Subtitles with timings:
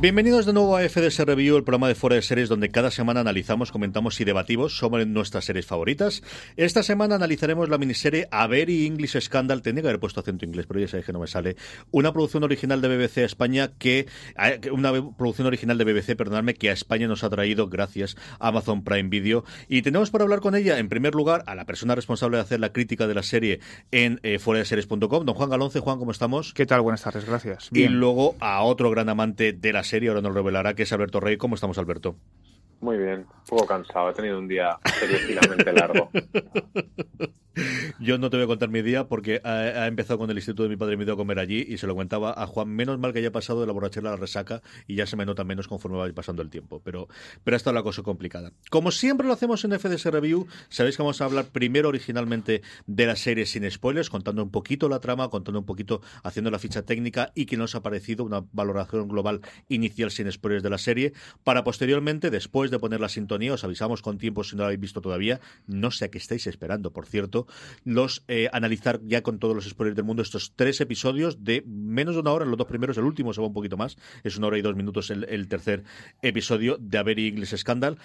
[0.00, 3.18] Bienvenidos de nuevo a FDS Review, el programa de fuera de series donde cada semana
[3.18, 6.22] analizamos, comentamos y debatimos sobre nuestras series favoritas.
[6.56, 10.66] Esta semana analizaremos la miniserie A Very English Scandal, tenía que haber puesto acento inglés,
[10.68, 11.56] pero ya sabéis que no me sale.
[11.90, 14.06] Una producción original de BBC España que,
[14.70, 18.84] una producción original de BBC, perdonadme, que a España nos ha traído gracias a Amazon
[18.84, 19.44] Prime Video.
[19.68, 22.60] Y tenemos para hablar con ella, en primer lugar, a la persona responsable de hacer
[22.60, 23.58] la crítica de la serie
[23.90, 25.80] en eh, fuera de series.com, don Juan Galonce.
[25.80, 26.54] Juan, ¿cómo estamos?
[26.54, 26.82] ¿Qué tal?
[26.82, 27.68] Buenas tardes, gracias.
[27.72, 31.18] Y luego a otro gran amante de la serie, ahora nos revelará que es Alberto
[31.18, 31.36] Rey.
[31.36, 32.16] ¿Cómo estamos, Alberto?
[32.80, 36.10] Muy bien, un poco cansado, he tenido un día seriosamente largo.
[37.98, 40.68] Yo no te voy a contar mi día porque ha, empezado con el instituto de
[40.68, 42.68] mi padre me dio a comer allí y se lo comentaba a Juan.
[42.68, 45.26] Menos mal que haya pasado de la borrachera a la resaca y ya se me
[45.26, 46.80] nota menos conforme va pasando el tiempo.
[46.84, 47.08] Pero,
[47.44, 48.52] pero ha estado la cosa complicada.
[48.70, 53.06] Como siempre lo hacemos en FDS Review, sabéis que vamos a hablar primero originalmente de
[53.06, 56.82] la serie sin spoilers, contando un poquito la trama, contando un poquito, haciendo la ficha
[56.82, 61.12] técnica y que nos ha parecido una valoración global inicial sin spoilers de la serie,
[61.44, 64.80] para posteriormente, después de poner la sintonía, os avisamos con tiempo si no la habéis
[64.80, 67.46] visto todavía, no sé a qué estáis esperando, por cierto,
[67.84, 72.14] los eh, analizar ya con todos los spoilers del mundo estos tres episodios de menos
[72.14, 74.48] de una hora, los dos primeros, el último se va un poquito más, es una
[74.48, 75.84] hora y dos minutos el, tercer
[76.22, 77.98] episodio de A Very English Scandal.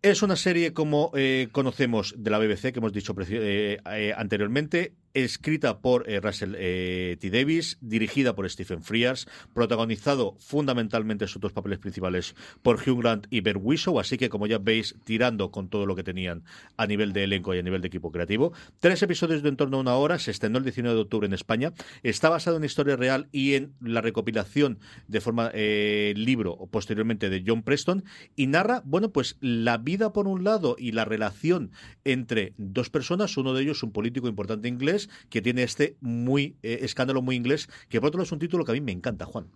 [0.00, 3.78] Es una serie como eh, conocemos de la BBC, que hemos dicho eh,
[4.16, 7.30] anteriormente, escrita por eh, Russell eh, T.
[7.30, 13.26] Davis, dirigida por Stephen Frears, protagonizado fundamentalmente en sus dos papeles principales por Hugh Grant
[13.30, 16.42] y Bert Wishow, así que como ya veis, tirando con todo lo que tenían
[16.76, 18.52] a nivel de elenco y a nivel de equipo creativo.
[18.80, 21.34] Tres episodios de en torno a una hora, se estrenó el 19 de octubre en
[21.34, 21.72] España,
[22.02, 24.78] está basado en historia real y en la recopilación
[25.08, 30.26] de forma eh, libro posteriormente de John Preston y narra, bueno, pues la vida por
[30.26, 31.70] un lado y la relación
[32.04, 36.80] entre dos personas, uno de ellos un político importante inglés, que tiene este muy eh,
[36.82, 39.26] escándalo muy inglés, que por otro lado es un título que a mí me encanta,
[39.26, 39.46] Juan.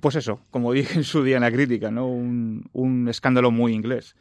[0.00, 2.08] Pues eso, como dije en su día en la crítica, ¿no?
[2.08, 4.16] un, escándalo muy inglés.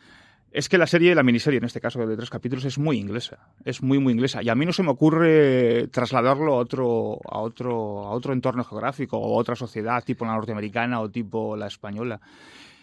[0.52, 3.38] Es que la serie, la miniserie en este caso de tres capítulos, es muy inglesa.
[3.66, 4.42] Es muy, muy inglesa.
[4.42, 8.64] Y a mí no se me ocurre trasladarlo a otro, a otro, a otro entorno
[8.64, 12.20] geográfico o a otra sociedad, tipo la norteamericana o tipo la española.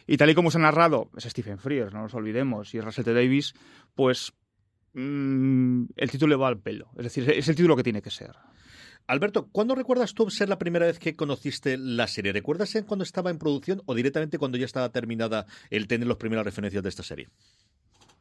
[0.06, 3.04] Y tal y como se ha narrado, es Stephen Frears, no nos olvidemos, y Russell
[3.04, 3.12] T.
[3.12, 3.54] Davis,
[3.96, 4.32] pues
[4.96, 6.88] Mm, el título le va al pelo.
[6.96, 8.30] Es decir, es el título que tiene que ser.
[9.06, 12.32] Alberto, ¿cuándo recuerdas tú ser la primera vez que conociste la serie?
[12.32, 16.46] ¿Recuerdas cuando estaba en producción o directamente cuando ya estaba terminada el tener las primeras
[16.46, 17.28] referencias de esta serie?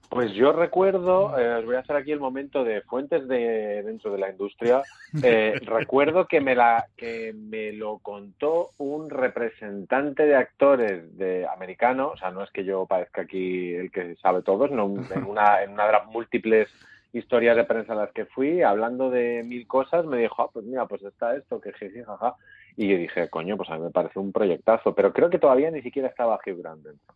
[0.10, 4.12] Pues yo recuerdo, eh, os voy a hacer aquí el momento de fuentes de dentro
[4.12, 4.82] de la industria.
[5.22, 12.12] Eh, recuerdo que me la que me lo contó un representante de actores de americano,
[12.14, 15.64] o sea, no es que yo parezca aquí el que sabe todo, sino en una
[15.64, 16.70] en una de las múltiples
[17.18, 20.66] historias de prensa a las que fui, hablando de mil cosas, me dijo, ah, pues
[20.66, 22.36] mira, pues está esto, que jeje, jaja.
[22.76, 25.72] Y yo dije, coño, pues a mí me parece un proyectazo, pero creo que todavía
[25.72, 27.16] ni siquiera estaba Hugh Grant dentro.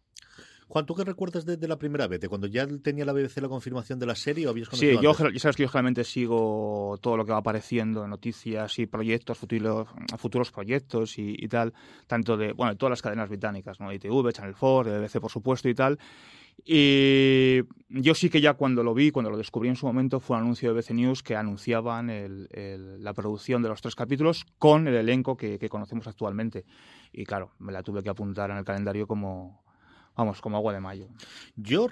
[0.70, 2.20] Juan, ¿tú qué recuerdas de, la primera vez?
[2.22, 5.16] ¿De cuando ya tenía la BBC la confirmación de la serie o habías Sí, yo,
[5.16, 9.88] sabes que yo generalmente sigo todo lo que va apareciendo en noticias y proyectos, futuros,
[10.20, 11.74] futuros proyectos y, tal,
[12.06, 13.92] tanto de, bueno, de todas las cadenas británicas, ¿no?
[13.92, 15.98] ITV, Channel 4, BBC, por supuesto, y tal.
[16.64, 20.38] Y yo sí que ya cuando lo vi, cuando lo descubrí en su momento, fue
[20.38, 24.94] un anuncio de BC News que anunciaban la producción de los tres capítulos con el
[24.94, 26.64] elenco que, que, conocemos actualmente.
[27.12, 29.64] Y claro, me la tuve que apuntar en el calendario como,
[30.16, 31.08] vamos, como agua de mayo.
[31.56, 31.88] Yo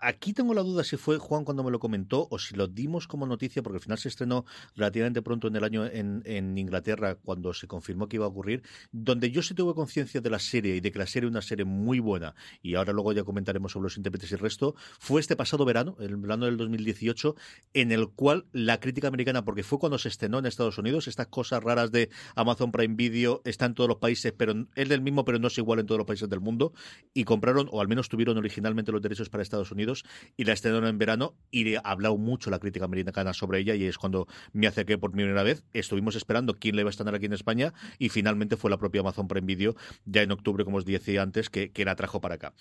[0.00, 3.08] Aquí tengo la duda si fue Juan cuando me lo comentó o si lo dimos
[3.08, 4.44] como noticia, porque al final se estrenó
[4.76, 8.62] relativamente pronto en el año en, Inglaterra, cuando se confirmó que iba a ocurrir,
[8.92, 11.42] donde yo sí tuve conciencia de la serie y de que la serie es una
[11.42, 15.20] serie muy buena, y ahora luego ya comentaremos sobre los intérpretes y el resto, fue
[15.20, 17.34] este pasado verano, el verano del 2018,
[17.74, 21.26] en el cual la crítica americana, porque fue cuando se estrenó en Estados Unidos, estas
[21.26, 25.24] cosas raras de Amazon Prime Video está en todos los países, pero es del mismo,
[25.24, 26.72] pero no es igual en todos los países del mundo,
[27.14, 29.87] y compraron, o al menos tuvieron originalmente los derechos para Estados Unidos
[30.36, 33.84] y la estrenaron en verano y ha hablado mucho la crítica americana sobre ella y
[33.84, 35.62] es cuando me acerqué por primera vez.
[35.72, 39.00] Estuvimos esperando quién le iba a estrenar aquí en España y finalmente fue la propia
[39.00, 39.74] Amazon Prime Video
[40.04, 42.52] ya en octubre, como os decía antes, que, la trajo para acá.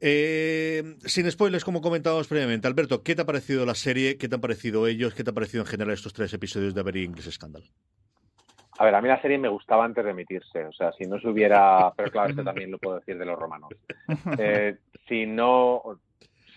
[0.00, 4.16] Eh, sin spoilers, como comentábamos previamente, Alberto, ¿qué te ha parecido la serie?
[4.16, 5.12] ¿Qué te han parecido ellos?
[5.12, 7.64] ¿Qué te ha parecido en general estos tres episodios de Very English Scandal?
[8.78, 11.18] A ver, a mí la serie me gustaba antes de emitirse, o sea, si no
[11.18, 13.70] se hubiera, pero claro, esto también lo puedo decir de los romanos.
[14.38, 14.76] Eh,
[15.08, 15.98] si no,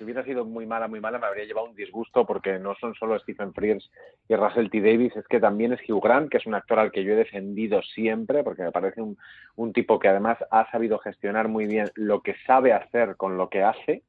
[0.02, 2.96] si hubiera sido muy mala, muy mala, me habría llevado un disgusto porque no son
[2.96, 3.88] solo Stephen Frears
[4.28, 4.82] y Russell T.
[4.82, 7.18] Davis, es que también es Hugh Grant, que es un actor al que yo he
[7.18, 12.22] defendido siempre, porque me parece un, tipo que además ha sabido gestionar muy bien lo
[12.24, 14.02] que sabe hacer con lo que hace.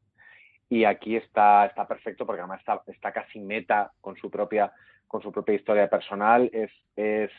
[0.70, 4.72] Y aquí está, está perfecto porque además está, está casi meta con su propia,
[5.06, 6.48] con su propia historia personal.
[6.54, 7.30] Es, es,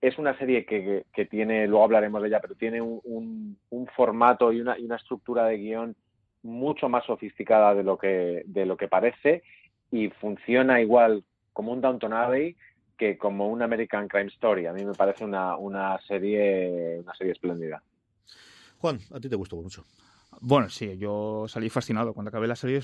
[0.00, 3.86] es una serie que, que, tiene, luego hablaremos de ella, pero tiene un, un, un
[3.88, 5.94] formato y una, y una estructura de guion
[6.44, 9.42] mucho más sofisticada de lo que, de lo que parece
[9.90, 12.56] y funciona igual como un Downton Abbey
[12.96, 14.66] que como un American Crime Story.
[14.66, 17.82] A mí me parece una, una serie una serie espléndida.
[18.78, 19.84] Juan, a ti te gustó mucho.
[20.40, 22.12] Bueno, sí, yo salí fascinado.
[22.12, 22.80] Cuando acabé la serie,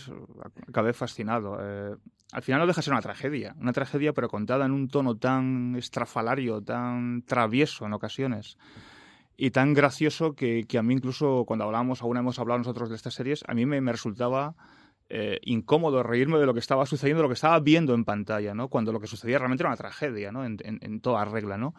[0.68, 1.58] acabé fascinado.
[1.60, 1.94] Eh,
[2.32, 3.54] al final no deja de ser una tragedia.
[3.60, 8.56] Una tragedia, pero contada en un tono tan estrafalario, tan travieso en ocasiones
[9.42, 13.14] y tan gracioso que, a mí incluso cuando hablamos, aún hemos hablado nosotros de estas
[13.14, 14.54] series, a mí me, resultaba
[15.08, 18.52] eh, incómodo reírme de lo que estaba sucediendo, de lo que estaba viendo en pantalla,
[18.52, 18.68] ¿no?
[18.68, 20.44] Cuando lo que sucedía realmente era una tragedia, ¿no?
[20.44, 21.74] En, en, toda regla, ¿no?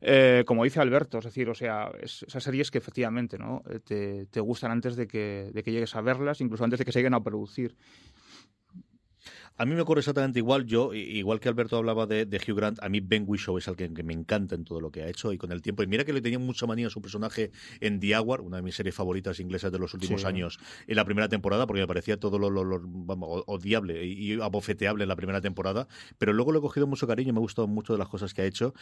[0.00, 3.62] Eh, como dice Alberto, es decir, o sea, esas series que efectivamente ¿no?
[3.70, 6.84] Eh, te, te, gustan antes de que, de que llegues a verlas, incluso antes de
[6.84, 7.76] que se lleguen a producir.
[9.60, 10.66] A mí me ocurre exactamente igual.
[10.66, 14.04] Yo, igual que Alberto hablaba de, Hugh Grant, a mí Ben Whishaw es alguien que
[14.04, 15.82] me encanta en todo lo que ha hecho y con el tiempo.
[15.82, 17.50] Y mira que le tenía mucha manía a su personaje
[17.80, 21.04] en The Hour, una de mis series favoritas inglesas de los últimos años, en la
[21.04, 22.48] primera temporada, porque me parecía todo lo,
[23.48, 25.88] odiable y abofeteable en la primera temporada.
[26.18, 28.42] Pero luego le he cogido mucho cariño, me ha gustado mucho de las cosas que
[28.42, 28.74] ha hecho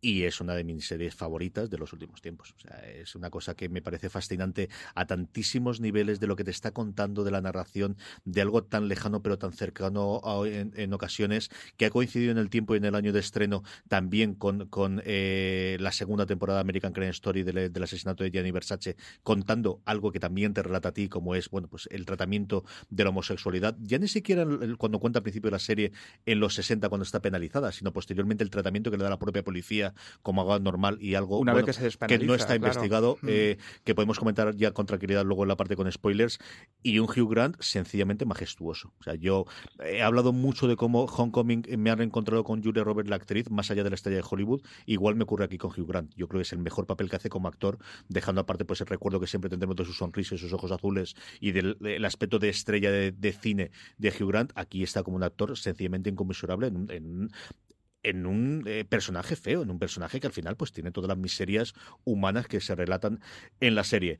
[0.00, 2.54] y es una de mis series favoritas de los últimos tiempos.
[2.56, 6.44] O sea, es una cosa que me parece fascinante a tantísimos niveles de lo que
[6.44, 11.50] te está contando de la narración de algo tan lejano pero tan cercano en, ocasiones,
[11.76, 15.02] que ha coincidido en el tiempo y en el año de estreno también con, con
[15.04, 20.12] eh, la segunda temporada de American Crime Story del, asesinato de Gianni Versace, contando algo
[20.12, 23.76] que también te relata a ti, como es bueno pues el tratamiento de la homosexualidad,
[23.80, 24.46] ya ni siquiera
[24.78, 25.92] cuando cuenta al principio de la serie
[26.26, 29.42] en los 60 cuando está penalizada, sino posteriormente el tratamiento que le da la propia
[29.42, 31.64] policía como algo normal y algo Una vez
[32.06, 33.26] que, no está investigado, mm.
[33.28, 36.38] eh, que podemos comentar ya con tranquilidad luego en la parte con spoilers,
[36.82, 38.92] y un Hugh Grant sencillamente majestuoso.
[38.98, 39.46] O sea, yo
[39.84, 43.70] he hablado mucho de cómo Homecoming me ha reencontrado con Julia Roberts, la actriz, más
[43.70, 44.62] allá de la estrella de Hollywood.
[44.84, 46.14] Igual me ocurre aquí con Hugh Grant.
[46.14, 47.78] Yo creo que es el mejor papel que hace como actor,
[48.08, 51.14] dejando aparte pues el recuerdo que siempre tendremos de su sonrisa y sus ojos azules
[51.40, 54.52] y del aspecto de estrella de, cine de Hugh Grant.
[54.54, 60.20] Aquí está como un actor sencillamente inconmensurable en, un eh, personaje feo, en un personaje
[60.20, 61.72] que al final pues tiene todas las miserias
[62.04, 63.20] humanas que se relatan
[63.60, 64.18] en la serie.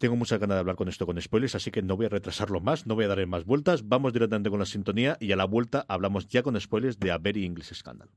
[0.00, 2.58] Tengo mucha ganas de hablar con esto con spoilers, así que no voy a retrasarlo
[2.62, 3.86] más, no voy a darle más vueltas.
[3.86, 7.18] Vamos directamente con la sintonía y a la vuelta hablamos ya con spoilers de A
[7.18, 8.08] Very English Scandal.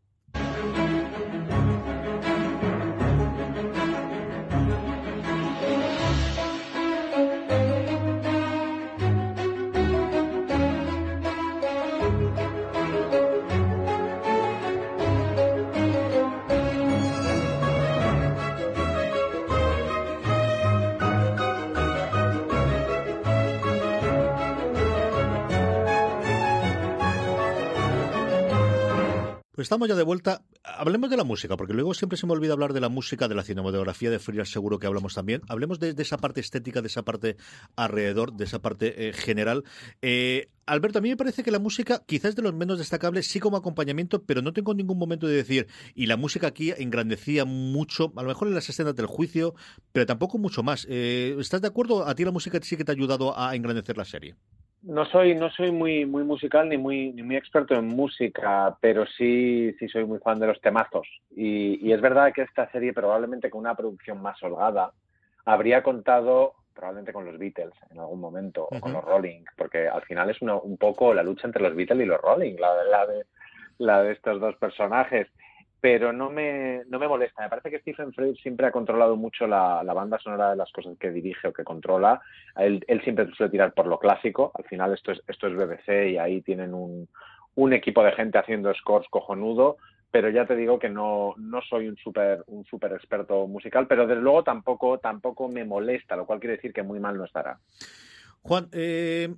[29.64, 30.44] Estamos ya de vuelta.
[30.64, 33.36] hablemos de la música, porque luego siempre se me olvida hablar de la música, de
[33.36, 35.42] la cinematografía de Frears, seguro que hablamos también.
[35.48, 37.38] Hablemos de, esa parte estética, de esa parte
[37.76, 39.64] alrededor, de esa parte eh, general.
[40.02, 43.40] Eh, Alberto, a mí me parece que la música quizás de los menos destacables, sí
[43.40, 48.14] como acompañamiento, pero no tengo ningún momento de decir, y la música aquí engrandecía mucho,
[48.16, 49.56] a lo mejor en las escenas del juicio,
[49.92, 50.86] pero tampoco mucho más.
[50.90, 52.08] Eh, ¿Estás de acuerdo?
[52.08, 54.36] ¿A ti la música sí que te ha ayudado a engrandecer la serie?
[54.84, 59.06] No soy, no soy muy, muy musical ni muy, ni muy experto en música, pero
[59.06, 61.08] sí, sí soy muy fan de los temazos.
[61.32, 64.92] Y, y es verdad que esta serie probablemente con una producción más holgada
[65.46, 70.02] habría contado probablemente con los Beatles en algún momento o con los Rolling, porque al
[70.04, 73.26] final es un poco la lucha entre los Beatles y los Rolling, la, la, de,
[73.78, 75.28] la de estos dos personajes
[75.84, 77.44] pero no me, no me molesta.
[77.44, 80.98] Me parece que Stephen Fry siempre ha controlado mucho la, banda sonora de las cosas
[80.98, 82.22] que dirige o que controla.
[82.56, 84.54] Él, él, siempre suele tirar por lo clásico.
[84.54, 87.10] Al final esto es, esto es BBC y ahí tienen un,
[87.56, 89.76] un equipo de gente haciendo scores cojonudo,
[90.10, 94.08] pero ya te digo que no, no soy un súper un super experto musical, pero
[94.08, 97.60] desde luego tampoco, tampoco me molesta, lo cual quiere decir que muy mal no estará.
[98.44, 99.34] Juan, eh,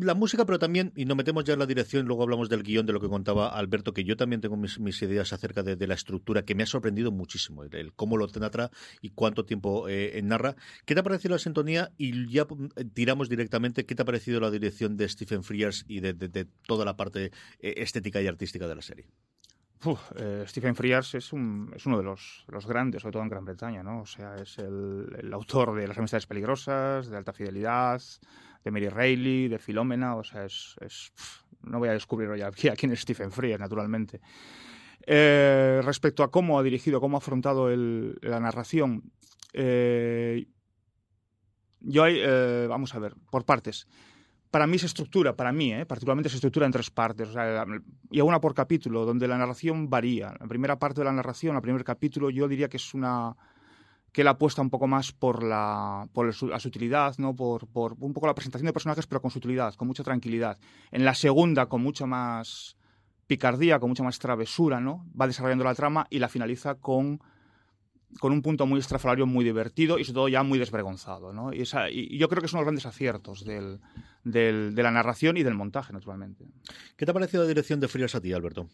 [0.00, 2.86] la música, pero también, y nos metemos ya en la dirección, luego hablamos del guion,
[2.86, 6.44] de lo que contaba Alberto, que yo también tengo mis, ideas acerca de, la estructura,
[6.44, 10.56] que me ha sorprendido muchísimo, el, cómo lo atrás y cuánto tiempo eh, narra.
[10.84, 11.92] ¿Qué te ha parecido la sintonía?
[11.96, 16.00] Y ya eh, tiramos directamente, ¿qué te ha parecido la dirección de Stephen Frears y
[16.00, 19.06] de, toda la parte eh, estética y artística de la serie?
[20.46, 24.02] Stephen Frears es, un, es uno de los, grandes, sobre todo en Gran Bretaña, ¿no?
[24.02, 28.00] O sea, es el, el autor de Las amistades peligrosas, de Alta Fidelidad,
[28.64, 30.76] de Mary Reilly, de Filomena, o sea, es,
[31.62, 34.20] no voy a descubrir hoy aquí a quién es Stephen Frears, naturalmente.
[35.04, 39.10] Eh, respecto a cómo ha dirigido, cómo ha afrontado la narración,
[39.52, 40.46] eh,
[41.80, 43.86] yo hay, eh, vamos a ver, por partes.
[44.52, 47.64] Para mí se estructura, para mí, particularmente se estructura en tres partes, o sea,
[48.10, 50.34] y una por capítulo, donde la narración varía.
[50.38, 53.34] La primera parte de la narración, el primer capítulo, yo diría que es una,
[54.12, 57.34] que él apuesta un poco más por la, por la sutilidad, ¿no?
[57.34, 60.58] Por, por, un poco la presentación de personajes, pero con sutilidad, con mucha tranquilidad.
[60.90, 62.76] En la segunda, con mucha más
[63.26, 65.06] picardía, con mucha más travesura, ¿no?
[65.18, 67.22] Va desarrollando la trama y la finaliza con,
[68.20, 71.52] con un punto muy estrafalario, muy divertido y sobre todo ya muy desvergonzado, ¿no?
[71.52, 73.80] Y, esa, y yo creo que son los grandes aciertos del,
[74.24, 76.44] del, de la narración y del montaje, naturalmente.
[76.96, 78.66] ¿Qué te ha parecido la dirección de Frías a ti, Alberto?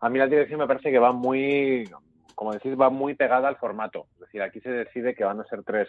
[0.00, 1.88] A mí la dirección me parece que va muy
[2.34, 4.06] como decís, va muy pegada al formato.
[4.14, 5.88] Es decir, aquí se decide que van a ser tres,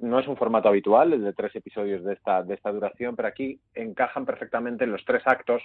[0.00, 3.28] no es un formato habitual, el de tres episodios de esta, de esta duración, pero
[3.28, 5.62] aquí encajan perfectamente los tres actos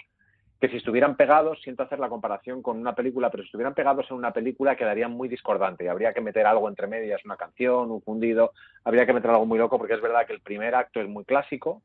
[0.62, 4.08] que si estuvieran pegados, siento hacer la comparación con una película, pero si estuvieran pegados
[4.08, 7.90] en una película quedarían muy discordantes y habría que meter algo entre medias, una canción,
[7.90, 8.52] un fundido,
[8.84, 11.24] habría que meter algo muy loco porque es verdad que el primer acto es muy
[11.24, 11.82] clásico,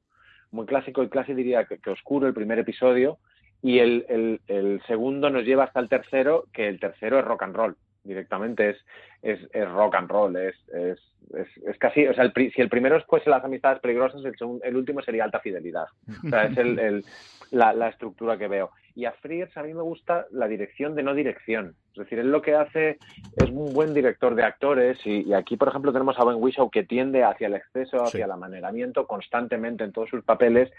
[0.51, 3.17] muy clásico y casi diría que, oscuro el primer episodio
[3.63, 7.55] y el, el, segundo nos lleva hasta el tercero, que el tercero es rock and
[7.55, 8.77] roll directamente es,
[9.21, 10.99] es, es rock and roll, es, es,
[11.33, 15.01] es, casi, o sea, el, si el primero fuese las amistades peligrosas, el, el último
[15.01, 15.87] sería alta fidelidad.
[16.25, 17.05] O sea, es el, el,
[17.51, 18.71] la, la, estructura que veo.
[18.95, 21.75] Y a Frears a mí me gusta la dirección de no dirección.
[21.91, 22.97] Es decir, él lo que hace
[23.35, 26.69] es un buen director de actores y, y aquí, por ejemplo, tenemos a Ben Whishaw
[26.71, 30.71] que tiende hacia el exceso, hacia el amaneramiento constantemente en todos sus papeles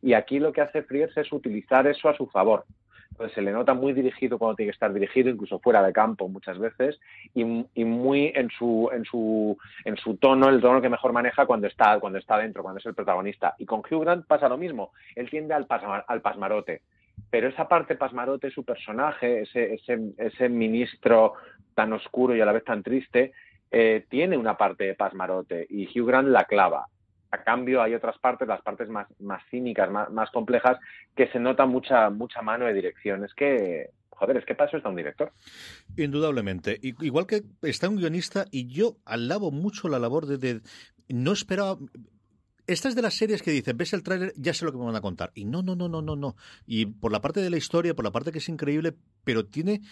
[0.00, 2.64] y aquí lo que hace Frears es utilizar eso a su favor.
[3.16, 6.28] Entonces se le nota muy dirigido cuando tiene que estar dirigido, incluso fuera de campo
[6.28, 7.00] muchas veces,
[7.32, 9.56] y, muy en su, en su,
[9.86, 12.84] en su tono, el tono que mejor maneja cuando está, cuando está dentro, cuando es
[12.84, 13.54] el protagonista.
[13.58, 15.66] Y con Hugh Grant pasa lo mismo, él tiende al,
[16.06, 16.82] al pasmarote.
[17.30, 21.32] Pero esa parte pasmarote, su personaje, ese, ese, ese ministro
[21.74, 23.32] tan oscuro y a la vez tan triste,
[23.70, 26.86] eh, tiene una parte de pasmarote y Hugh Grant la clava
[27.36, 30.78] a cambio hay otras partes, las partes más, más cínicas, más, más complejas,
[31.14, 33.24] que se nota mucha, mucha mano de dirección.
[33.24, 35.32] Es que, joder, es que para eso está un director.
[35.96, 36.78] Indudablemente.
[36.82, 40.38] Igual que está un guionista y yo alabo mucho la labor de...
[40.38, 40.60] de
[41.08, 41.78] no esperaba...
[42.66, 44.86] Esta es de las series que dicen, ves el tráiler, ya sé lo que me
[44.86, 45.30] van a contar.
[45.36, 46.34] Y no, no, no, no, no, no.
[46.66, 49.82] Y por la parte de la historia, por la parte que es increíble, pero tiene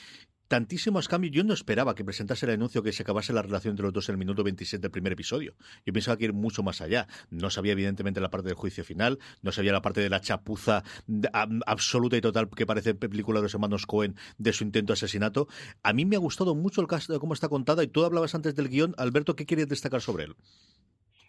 [0.48, 1.34] tantísimos cambios.
[1.34, 4.08] Yo no esperaba que presentase el anuncio que se acabase la relación entre los dos
[4.08, 5.54] en el minuto 27 del primer episodio.
[5.84, 7.06] Yo pensaba que ir mucho más allá.
[7.30, 10.82] No sabía, evidentemente, la parte del juicio final, no sabía la parte de la chapuza
[11.66, 15.48] absoluta y total que parece película de los hermanos Cohen de su intento de asesinato.
[15.82, 18.34] A mí me ha gustado mucho el caso de cómo está contada y tú hablabas
[18.34, 18.94] antes del guion.
[18.98, 20.36] Alberto, ¿qué querías destacar sobre él?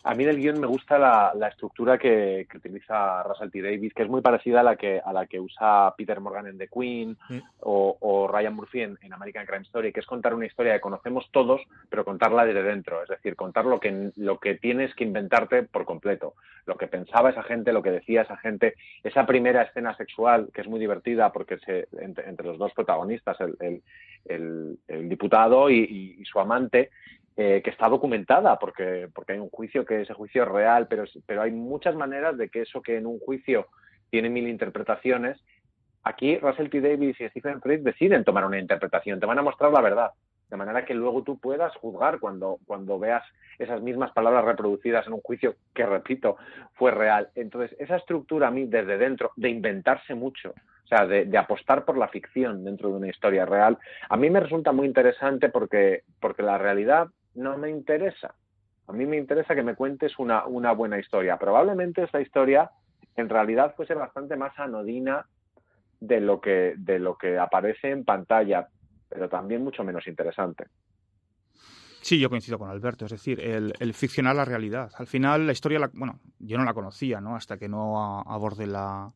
[0.05, 3.59] A mí del guion me gusta la, la estructura que, que, utiliza Russell T.
[3.59, 6.59] Davis, que es muy parecida a la que, a la que usa Peter Morgan en
[6.59, 7.17] The Queen
[7.61, 10.79] o, o, Ryan Murphy en, en, American Crime Story, que es contar una historia que
[10.79, 11.59] conocemos todos,
[11.89, 15.85] pero contarla desde dentro, es decir, contar lo que, lo que tienes que inventarte por
[15.85, 16.35] completo,
[16.67, 20.61] lo que pensaba esa gente, lo que decía esa gente, esa primera escena sexual, que
[20.61, 23.81] es muy divertida porque se, entre, entre los dos protagonistas, el, el,
[24.25, 26.91] el, el diputado y, y, y su amante,
[27.37, 31.03] eh, que está documentada, porque, porque hay un juicio que ese juicio es real, pero,
[31.25, 33.67] pero hay muchas maneras de que eso que en un juicio
[34.09, 35.37] tiene mil interpretaciones,
[36.03, 36.79] aquí Russell T.
[36.79, 40.11] Davis y Stephen Fry deciden tomar una interpretación, te van a mostrar la verdad,
[40.49, 43.23] de manera que luego tú puedas juzgar cuando, cuando veas
[43.59, 46.37] esas mismas palabras reproducidas en un juicio que, repito,
[46.75, 47.29] fue real.
[47.35, 51.83] Entonces, esa estructura a mí desde dentro, de inventarse mucho, o sea, de, de, apostar
[51.83, 53.77] por la ficción dentro de una historia real,
[54.07, 58.35] a mí me resulta muy interesante porque, porque la realidad no me interesa.
[58.87, 61.37] A mí me interesa que me cuentes una, una buena historia.
[61.37, 62.69] Probablemente esta historia
[63.15, 65.25] en realidad fuese bastante más anodina
[65.99, 68.67] de lo que, de lo que aparece en pantalla,
[69.09, 70.65] pero también mucho menos interesante.
[72.01, 74.91] Sí, yo coincido con Alberto, es decir, el, el ficcionar la realidad.
[74.99, 77.35] Al final la historia, la, bueno, yo no la conocía, ¿no?
[77.35, 79.11] Hasta que no abordé la,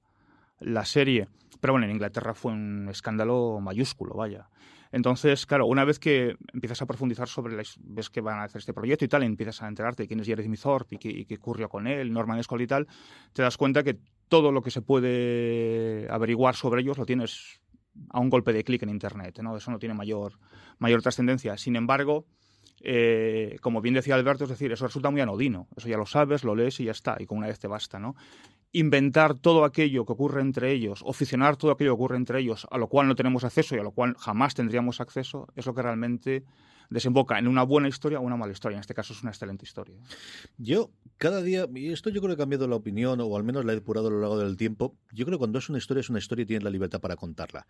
[0.60, 1.28] la serie.
[1.62, 4.48] Pero bueno, en Inglaterra fue un escándalo mayúsculo, vaya.
[4.92, 8.60] Entonces, claro, una vez que empiezas a profundizar sobre, la, ves que van a hacer
[8.60, 11.36] este proyecto y tal, empiezas a enterarte quién es Jeremy Thorpe y qué, y qué
[11.36, 12.88] ocurrió con él, Norman Scott y tal,
[13.34, 17.62] te das cuenta que todo lo que se puede averiguar sobre ellos lo tienes
[18.10, 19.58] a un golpe de clic en Internet, ¿no?
[19.58, 20.40] Eso no tiene mayor,
[20.78, 21.58] mayor trascendencia.
[21.58, 22.26] Sin embargo,
[22.82, 25.68] eh, como bien decía Alberto, es decir, eso resulta muy anodino.
[25.76, 28.00] Eso ya lo sabes, lo lees y ya está, y con una vez te basta,
[28.00, 28.16] ¿no?
[28.72, 32.68] inventar todo aquello que ocurre entre ellos, o ficcionar todo aquello que ocurre entre ellos,
[32.70, 35.74] a lo cual no tenemos acceso y a lo cual jamás tendríamos acceso, es lo
[35.74, 36.44] que realmente
[36.90, 38.76] desemboca en una buena historia o una mala historia.
[38.76, 39.96] En este caso es una excelente historia.
[40.58, 43.66] Yo, cada día, y esto yo creo que he cambiado la opinión, o al menos
[43.66, 46.02] la he depurado a lo largo del tiempo, yo creo que cuando es una historia,
[46.02, 47.68] es una historia y tienes la libertad para contarla.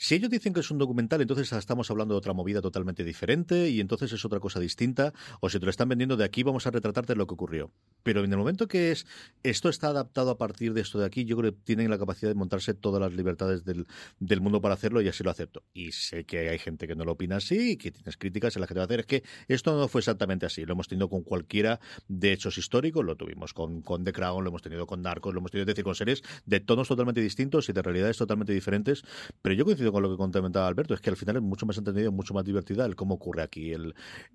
[0.00, 3.68] Si ellos dicen que es un documental, entonces estamos hablando de otra movida totalmente diferente
[3.68, 6.68] y entonces es otra cosa distinta, o si te lo están vendiendo de aquí, vamos
[6.68, 7.72] a retratarte lo que ocurrió.
[8.04, 9.06] Pero en el momento que es,
[9.42, 12.30] esto está adaptado a partir de esto de aquí, yo creo que tienen la capacidad
[12.30, 13.88] de montarse todas las libertades del,
[14.20, 15.64] del mundo para hacerlo y así lo acepto.
[15.74, 18.60] Y sé que hay gente que no lo opina así y que tienes críticas en
[18.60, 19.00] las que te va a hacer.
[19.00, 20.64] Es que esto no fue exactamente así.
[20.64, 24.50] Lo hemos tenido con cualquiera de hechos históricos, lo tuvimos con, con The Crown, lo
[24.50, 27.72] hemos tenido con Narcos, lo hemos tenido, decir, con series de tonos totalmente distintos y
[27.72, 29.02] de realidades totalmente diferentes.
[29.42, 31.78] Pero yo coincido con lo que comentaba Alberto, es que al final es mucho más
[31.78, 33.94] entretenido, mucho más divertida el cómo ocurre aquí el,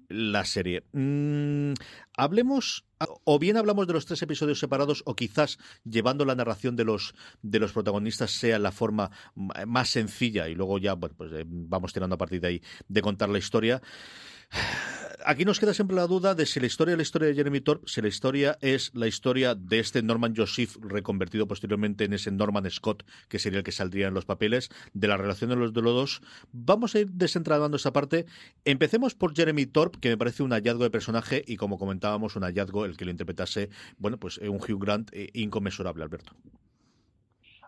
[0.10, 0.84] la serie.
[0.94, 1.74] Mm,
[2.16, 2.86] hablemos
[3.24, 7.14] o bien hablamos de los tres episodios separados o quizás llevando la narración de los
[7.42, 11.92] de los protagonistas sea la forma más sencilla y luego ya bueno, pues eh, vamos
[11.92, 13.82] tirando a partir de ahí de contar la historia
[15.26, 17.62] aquí nos queda siempre la duda de si la historia es la historia de Jeremy
[17.62, 22.32] Thorpe, si la historia es la historia de este Norman Joseph reconvertido posteriormente en ese
[22.32, 25.74] Norman Scott, que sería el que saldría en los papeles, de la relación de los
[25.74, 26.22] de los dos.
[26.52, 28.26] Vamos a ir desentradando esa parte.
[28.66, 32.44] Empecemos por Jeremy Thorpe, que me parece un hallazgo de personaje y como comentábamos, un
[32.44, 36.34] hallazgo el que lo interpretase, bueno, pues un Hugh Grant eh, inconmensurable, Alberto.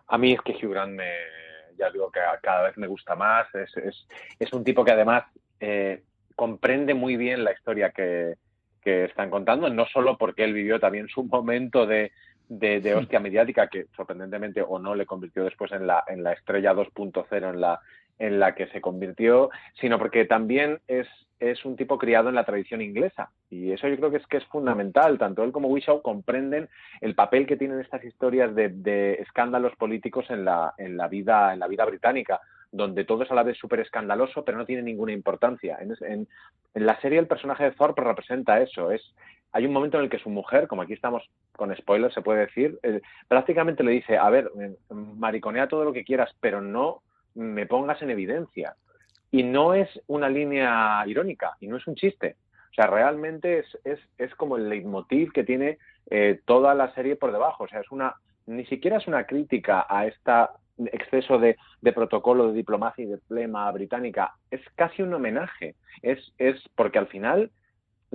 [0.08, 1.10] A mí es que Hugh Grant me,
[1.78, 3.48] ya digo que cada vez me gusta más.
[4.38, 5.24] Es un tipo que además
[5.60, 6.04] eh,
[6.36, 8.34] comprende muy bien la historia que,
[8.82, 12.12] que, están contando, no solo porque él vivió también su momento de,
[12.48, 16.32] de, de hostia mediática, que sorprendentemente o no le convirtió después en la, en la
[16.32, 17.80] estrella 2.0 en la,
[18.18, 21.08] en la que se convirtió, sino porque también es,
[21.40, 23.30] es un tipo criado en la tradición inglesa.
[23.50, 25.18] Y eso yo creo que es que es fundamental.
[25.18, 26.68] Tanto él como Wishaw comprenden
[27.00, 31.52] el papel que tienen estas historias de, de escándalos políticos en la, en la vida,
[31.52, 32.40] en la vida británica
[32.76, 35.78] donde todo es a la vez súper escandaloso, pero no tiene ninguna importancia.
[35.80, 36.28] En, en,
[36.74, 38.90] en, la serie el personaje de Thorpe representa eso.
[38.90, 39.02] Es,
[39.52, 42.40] hay un momento en el que su mujer, como aquí estamos con spoilers, se puede
[42.40, 47.02] decir, eh, prácticamente le dice, a ver, eh, mariconea todo lo que quieras, pero no
[47.34, 48.74] me pongas en evidencia.
[49.30, 52.36] Y no es una línea irónica, y no es un chiste.
[52.70, 55.78] O sea, realmente es, es, es como el leitmotiv que tiene
[56.10, 57.64] eh, toda la serie por debajo.
[57.64, 58.14] O sea, es una,
[58.46, 60.52] ni siquiera es una crítica a esta
[60.92, 61.56] exceso de,
[61.94, 65.74] protocolo de diplomacia y de plema británica, es casi un homenaje.
[66.02, 67.50] Es, es porque al final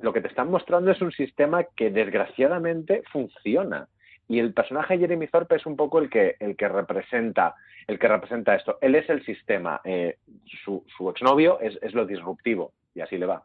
[0.02, 3.88] lo que te están mostrando es un sistema que desgraciadamente funciona.
[4.28, 7.56] Y el personaje Jeremy Thorpe es un poco el que, el que representa
[7.88, 8.78] el que representa esto.
[8.80, 9.82] Él es el sistema.
[9.84, 10.18] Eh,
[10.64, 12.74] su, su exnovio es, es lo disruptivo.
[12.94, 13.44] Y así le va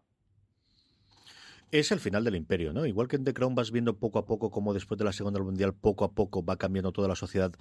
[1.70, 2.86] es el final del imperio, ¿no?
[2.86, 5.38] Igual que en The Crown vas viendo poco a poco cómo después de la Segunda
[5.38, 7.52] Guerra Mundial poco a poco va cambiando toda la sociedad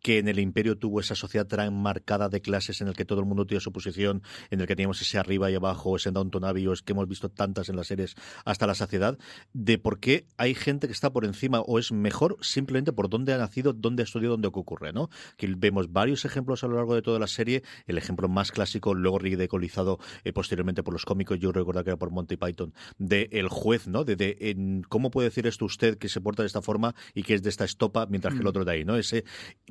[0.00, 3.20] que en el imperio tuvo esa sociedad tan marcada de clases en el que todo
[3.20, 6.44] el mundo tiene su posición, en el que teníamos ese arriba y abajo, ese Downton
[6.44, 8.14] Abbey, que hemos visto tantas en las series
[8.44, 9.18] hasta la saciedad,
[9.52, 13.32] de por qué hay gente que está por encima o es mejor simplemente por dónde
[13.32, 15.10] ha nacido, dónde ha estudiado, dónde ocurre, ¿no?
[15.36, 18.94] Que vemos varios ejemplos a lo largo de toda la serie, el ejemplo más clásico,
[18.94, 23.28] luego ridiculizado eh, posteriormente por los cómicos, yo recuerdo que era por Monty Python, de
[23.32, 24.04] el juez, ¿no?
[24.04, 27.22] De, de en, cómo puede decir esto usted que se porta de esta forma y
[27.22, 28.48] que es de esta estopa, mientras que el mm.
[28.48, 28.96] otro de ahí, ¿no?
[28.96, 29.24] Ese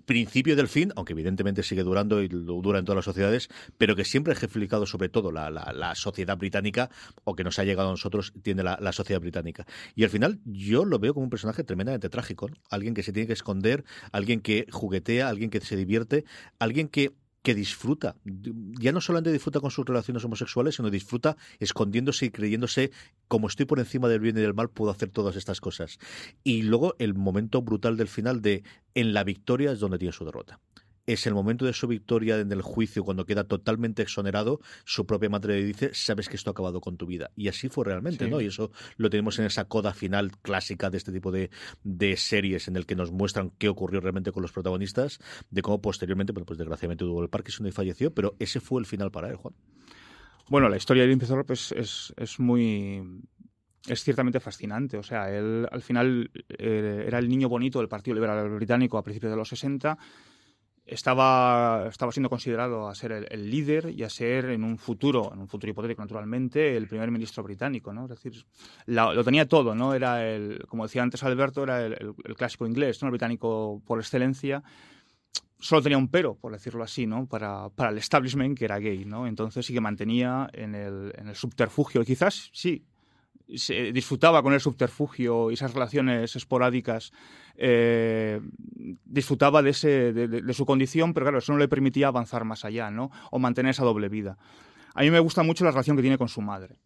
[0.05, 4.05] principio del fin, aunque evidentemente sigue durando y dura en todas las sociedades, pero que
[4.05, 6.89] siempre ha ejemplificado sobre todo la, la, sociedad británica
[7.23, 9.65] o que nos ha llegado a nosotros, tiene la, sociedad británica.
[9.95, 13.27] Y al final yo lo veo como un personaje tremendamente trágico, alguien que se tiene
[13.27, 16.25] que esconder, alguien que juguetea, alguien que se divierte,
[16.59, 18.15] alguien que que disfruta.
[18.23, 22.91] Ya no solamente disfruta con sus relaciones homosexuales, sino disfruta escondiéndose y creyéndose,
[23.27, 25.99] como estoy por encima del bien y del mal, puedo hacer todas estas cosas.
[26.43, 28.63] Y luego el momento brutal del final de
[28.95, 30.60] en la victoria es donde tiene su derrota
[31.05, 35.29] es el momento de su victoria en el juicio, cuando queda totalmente exonerado, su propia
[35.29, 37.31] madre le dice, sabes que esto ha acabado con tu vida.
[37.35, 38.39] Y así fue realmente, ¿no?
[38.39, 41.49] Y eso lo tenemos en esa coda final clásica de este tipo de,
[41.83, 45.81] de, series en el que nos muestran qué ocurrió realmente con los protagonistas, de cómo
[45.81, 49.29] posteriormente, bueno, pues desgraciadamente tuvo el Parkinson y falleció, pero ese fue el final para
[49.29, 49.53] él, Juan.
[50.49, 53.01] Bueno, la historia de Lindsay Thorpe es, es, es muy
[53.87, 54.97] es ciertamente fascinante.
[54.97, 59.03] O sea, él al final eh, era el niño bonito del Partido Liberal Británico a
[59.03, 59.97] principios de los 60
[60.86, 65.39] estaba, estaba siendo considerado a ser el, líder y a ser en un futuro, en
[65.39, 68.04] un futuro hipotético naturalmente, el primer ministro británico, ¿no?
[68.04, 68.46] Es decir,
[68.88, 69.93] lo tenía todo, ¿no?
[69.93, 73.08] Era el, como decía antes Alberto, era el, clásico inglés, ¿no?
[73.08, 74.63] El británico por excelencia.
[75.58, 77.28] Solo tenía un pero, por decirlo así, ¿no?
[77.28, 79.26] Para, para el establishment que era gay, ¿no?
[79.28, 82.86] Entonces sí que mantenía en el, en el subterfugio, quizás sí,
[83.56, 87.12] se disfrutaba con el subterfugio y esas relaciones esporádicas,
[87.56, 88.41] eh,
[89.06, 92.89] disfrutaba de, ese, de, su condición, pero claro, eso no le permitía avanzar más allá,
[92.89, 93.12] ¿no?
[93.32, 94.38] O mantener esa doble vida.
[94.95, 96.79] A mí me gusta mucho la relación que tiene con su madre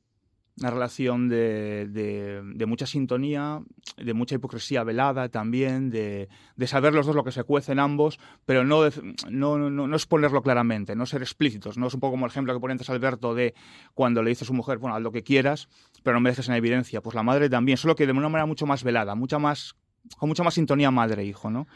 [0.60, 3.62] una relación de, de, mucha sintonía,
[3.98, 7.80] de mucha hipocresía velada también, de, de, saber los dos lo que se cuece en
[7.80, 8.90] ambos, pero no,
[9.30, 11.78] no, no, no, exponerlo claramente, no ser explícitos.
[11.78, 13.54] No es un poco como el ejemplo que pone antes Alberto de
[13.94, 15.70] cuando le dice a su mujer, bueno, haz lo que quieras,
[16.02, 17.02] pero no me dejes en evidencia.
[17.02, 19.76] Pues la madre también, solo que de una manera mucho más velada, mucha más,
[20.18, 21.68] con mucha más sintonía madre-hijo, ¿no?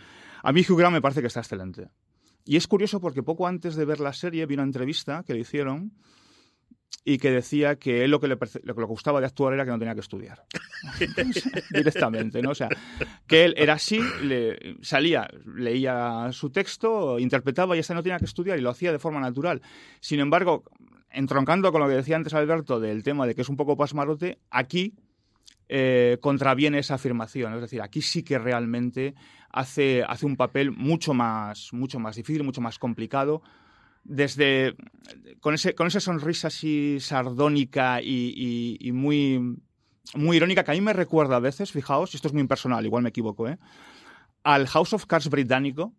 [0.44, 1.90] A mí Hugh Grant me parece que está excelente.
[2.46, 5.42] Y es curioso porque poco antes de ver la serie vi una entrevista que le
[5.42, 5.94] hicieron
[7.04, 9.66] y que decía que él lo que le, lo que le gustaba de actuar era
[9.66, 10.44] que no tenía que estudiar.
[11.72, 12.52] Directamente, ¿no?
[12.52, 12.70] O sea,
[13.26, 18.26] que él era así, le, salía, leía su texto, interpretaba y hasta no tenía que
[18.26, 19.62] estudiar y lo hacía de forma natural.
[20.00, 20.64] Sin embargo,
[21.10, 24.40] entroncando con lo que decía antes Alberto del tema de que es un poco pasmarote,
[24.52, 24.94] aquí
[25.70, 27.56] eh, contraviene esa afirmación.
[27.56, 29.16] Es decir, aquí sí que realmente
[29.50, 33.42] hace, hace un papel mucho más, mucho más difícil, mucho más complicado
[34.04, 34.76] desde
[35.40, 39.58] con, ese, con esa sonrisa así sardónica y, muy,
[40.16, 43.04] muy irónica que a mí me recuerda a veces, fijaos, esto es muy impersonal, igual
[43.04, 43.58] me equivoco, ¿eh?
[44.44, 45.94] al House of Cards británico,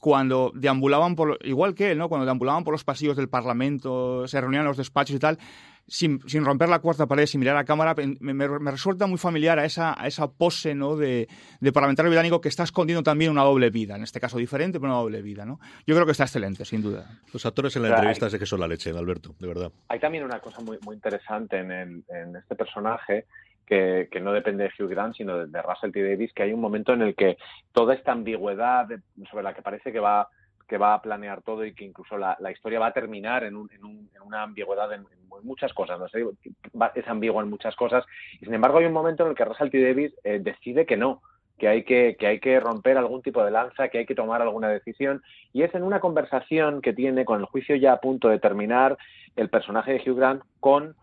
[0.00, 2.08] cuando deambulaban por, igual que él, ¿no?
[2.08, 5.38] Cuando deambulaban por los pasillos del Parlamento, se reunían en los despachos y tal,
[5.86, 9.58] sin, sin, romper la cuarta pared, sin mirar a cámara, me, me, resulta muy familiar
[9.58, 10.96] a esa, a esa pose ¿no?
[10.96, 11.28] de,
[11.60, 14.92] de, parlamentario británico que está escondiendo también una doble vida, en este caso diferente, pero
[14.92, 15.44] una doble vida.
[15.44, 15.60] ¿no?
[15.86, 17.20] Yo creo que está excelente, sin duda.
[17.32, 19.72] Los actores en la entrevista sé que son la leche, Alberto, de verdad.
[19.88, 23.26] Hay también una cosa muy, muy interesante en, en este personaje,
[23.70, 26.02] que, que, no depende de Hugh Grant, sino de, de, Russell T.
[26.02, 27.38] Davis, que hay un momento en el que
[27.72, 28.88] toda esta ambigüedad
[29.30, 30.28] sobre la que parece que va
[30.70, 34.42] que va a planear todo y que incluso la, historia va a terminar en, una
[34.44, 35.04] ambigüedad en,
[35.42, 35.98] muchas cosas.
[35.98, 36.06] ¿no?
[36.06, 38.04] es ambigua en muchas cosas.
[38.40, 39.82] Y sin embargo, hay un momento en el que Russell T.
[39.82, 41.22] Davis eh, decide que no,
[41.58, 44.42] que hay que, que hay que romper algún tipo de lanza, que hay que tomar
[44.42, 45.24] alguna decisión.
[45.52, 48.96] Y es en una conversación que tiene con el juicio ya a punto de terminar
[49.34, 50.94] el personaje de Hugh Grant con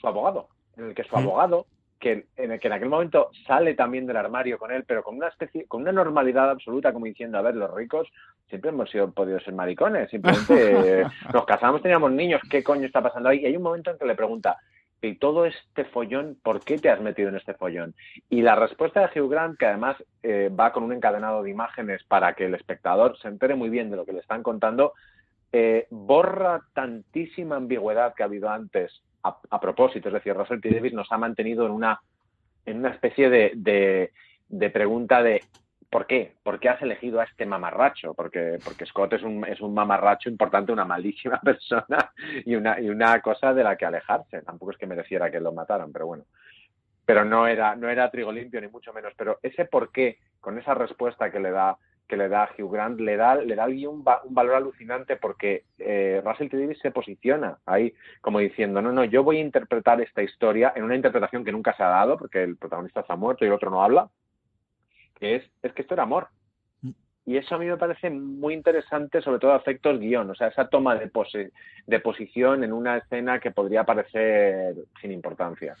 [0.00, 1.66] su abogado, en el que su abogado
[2.02, 5.16] que en, el que en aquel momento sale también del armario con él, pero con
[5.16, 8.08] una especie, con una normalidad absoluta, como diciendo, a ver, los ricos
[8.48, 13.28] siempre hemos sido, podido ser maricones, simplemente nos casamos, teníamos niños, ¿qué coño está pasando
[13.28, 13.38] ahí?
[13.38, 14.58] Y hay un momento en que le pregunta,
[15.00, 17.94] y todo este follón, ¿por qué te has metido en este follón?
[18.28, 22.02] Y la respuesta de Hugh Grant, que además eh, va con un encadenado de imágenes
[22.02, 24.92] para que el espectador se entere muy bien de lo que le están contando,
[25.52, 30.08] eh, borra tantísima ambigüedad que ha habido antes a, propósito.
[30.08, 30.70] Es decir, Russell T.
[30.70, 32.00] Davis nos ha mantenido en una,
[32.66, 34.10] en una especie de,
[34.48, 35.44] de, pregunta de
[35.90, 36.34] ¿por qué?
[36.42, 38.14] ¿Por qué has elegido a este mamarracho?
[38.14, 42.12] Porque, porque Scott es un, es un mamarracho importante, una malísima persona
[42.44, 44.42] y una, y una cosa de la que alejarse.
[44.42, 46.24] Tampoco es que mereciera que lo mataran, pero bueno.
[47.04, 49.12] Pero no era, no era trigo limpio, ni mucho menos.
[49.16, 51.76] Pero ese por qué, con esa respuesta que le da
[52.12, 56.50] que le da Hugh Grant le da, le da un, valor alucinante porque eh, Russell
[56.50, 56.58] T.
[56.58, 60.84] Davis se posiciona ahí como diciendo, no, no, yo voy a interpretar esta historia en
[60.84, 63.70] una interpretación que nunca se ha dado porque el protagonista está muerto y el otro
[63.70, 64.10] no habla,
[65.18, 66.28] que es, es que esto era amor.
[66.82, 66.90] Mm.
[67.24, 70.48] Y eso a mí me parece muy interesante, sobre todo a efectos guion, o sea,
[70.48, 71.10] esa toma de,
[71.86, 75.76] de posición en una escena que podría parecer sin importancia.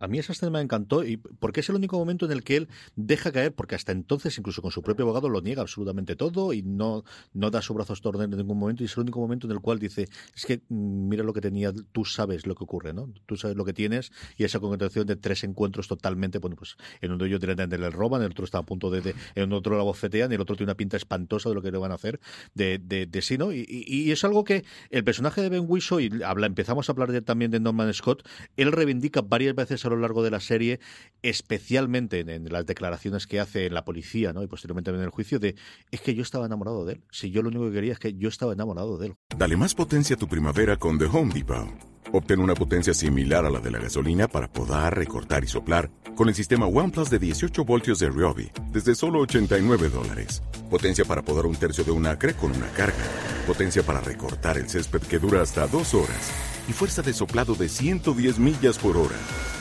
[0.00, 2.56] A mí esa escena me encantó y porque es el único momento en el que
[2.56, 6.52] él deja caer, porque hasta entonces, incluso con su propio abogado, lo niega absolutamente todo
[6.52, 8.82] y no, no da su brazo a torcer en ningún momento.
[8.82, 11.40] Y es el único momento en el cual dice: Es que mm, mira lo que
[11.40, 13.12] tenía, tú sabes lo que ocurre, ¿no?
[13.26, 17.12] Tú sabes lo que tienes y esa concreción de tres encuentros totalmente, bueno, pues en
[17.12, 19.76] uno de ellos directamente le roban, en el otro está a punto de, en otro
[19.76, 21.96] la bofetean y el otro tiene una pinta espantosa de lo que le van a
[21.96, 22.20] hacer
[22.54, 23.52] de, de, ¿no?
[23.52, 27.20] Y, y, es algo que el personaje de Ben Whishaw, y habla, empezamos a hablar
[27.22, 30.80] también de Norman Scott, él reivindica varias veces a lo largo de la serie,
[31.22, 34.42] especialmente en, las declaraciones que hace en la policía, ¿no?
[34.42, 35.56] Y posteriormente en el juicio, de
[35.90, 37.00] es que yo estaba enamorado de él.
[37.10, 39.14] Si yo lo único que quería es que yo estaba enamorado de él.
[39.36, 41.90] Dale más potencia a tu primavera con The Home Depot.
[42.12, 46.28] Obtén una potencia similar a la de la gasolina para poder recortar y soplar con
[46.28, 50.42] el sistema OnePlus de 18 voltios de Ryobi desde solo 89 dólares.
[50.68, 53.04] Potencia para podar un tercio de un acre con una carga.
[53.46, 56.32] Potencia para recortar el césped que dura hasta dos horas.
[56.70, 59.16] Y fuerza de soplado de 110 millas por hora.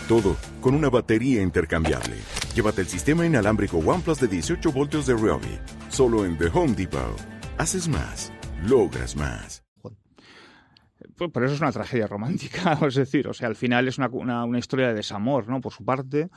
[0.07, 2.17] Todo con una batería intercambiable.
[2.53, 5.57] Llévate el sistema inalámbrico OnePlus de 18 voltios de Ryobi.
[5.87, 7.19] Solo en The Home Depot.
[7.57, 8.31] Haces más.
[8.63, 9.63] Logras más.
[9.81, 14.07] Pues, pero eso es una tragedia romántica, es decir, o sea, al final es una,
[14.09, 15.61] una, historia de desamor, ¿no?
[15.61, 16.29] Por su parte.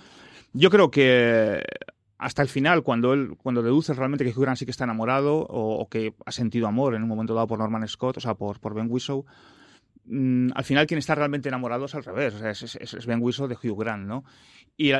[0.54, 1.62] Yo creo que
[2.16, 5.36] hasta el final, cuando él, cuando deduces realmente que Hugh Grant sí que está enamorado
[5.36, 8.58] o, que ha sentido amor en un momento dado por Norman Scott, o sea, por,
[8.58, 9.26] por Ben Whishaw,
[10.04, 12.34] Mm, al final quien está realmente enamorado es al revés,
[12.64, 14.24] es, Ben Whishaw de Hugh Grant, ¿no?
[14.76, 14.92] Y,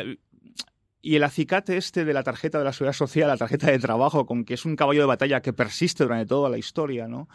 [1.01, 4.25] y el acicate este de la tarjeta de la seguridad social, la tarjeta de trabajo,
[4.27, 7.29] con que es un caballo de batalla que persiste durante toda la historia, ¿no?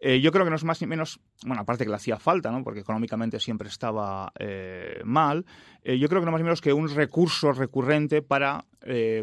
[0.00, 2.50] Eh, yo creo que no es más ni menos, bueno, aparte que le hacía falta,
[2.50, 2.62] ¿no?
[2.62, 5.44] porque económicamente siempre estaba eh, mal,
[5.82, 8.64] eh, yo creo que no más ni menos que un recurso recurrente para,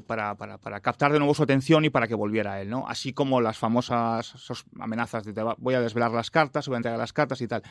[0.05, 2.88] para, para, para, captar de nuevo su atención y para que volviera a él, ¿no?
[2.88, 4.34] así como las famosas
[4.79, 7.63] amenazas de voy a desvelar las cartas, voy a entregar las cartas y tal.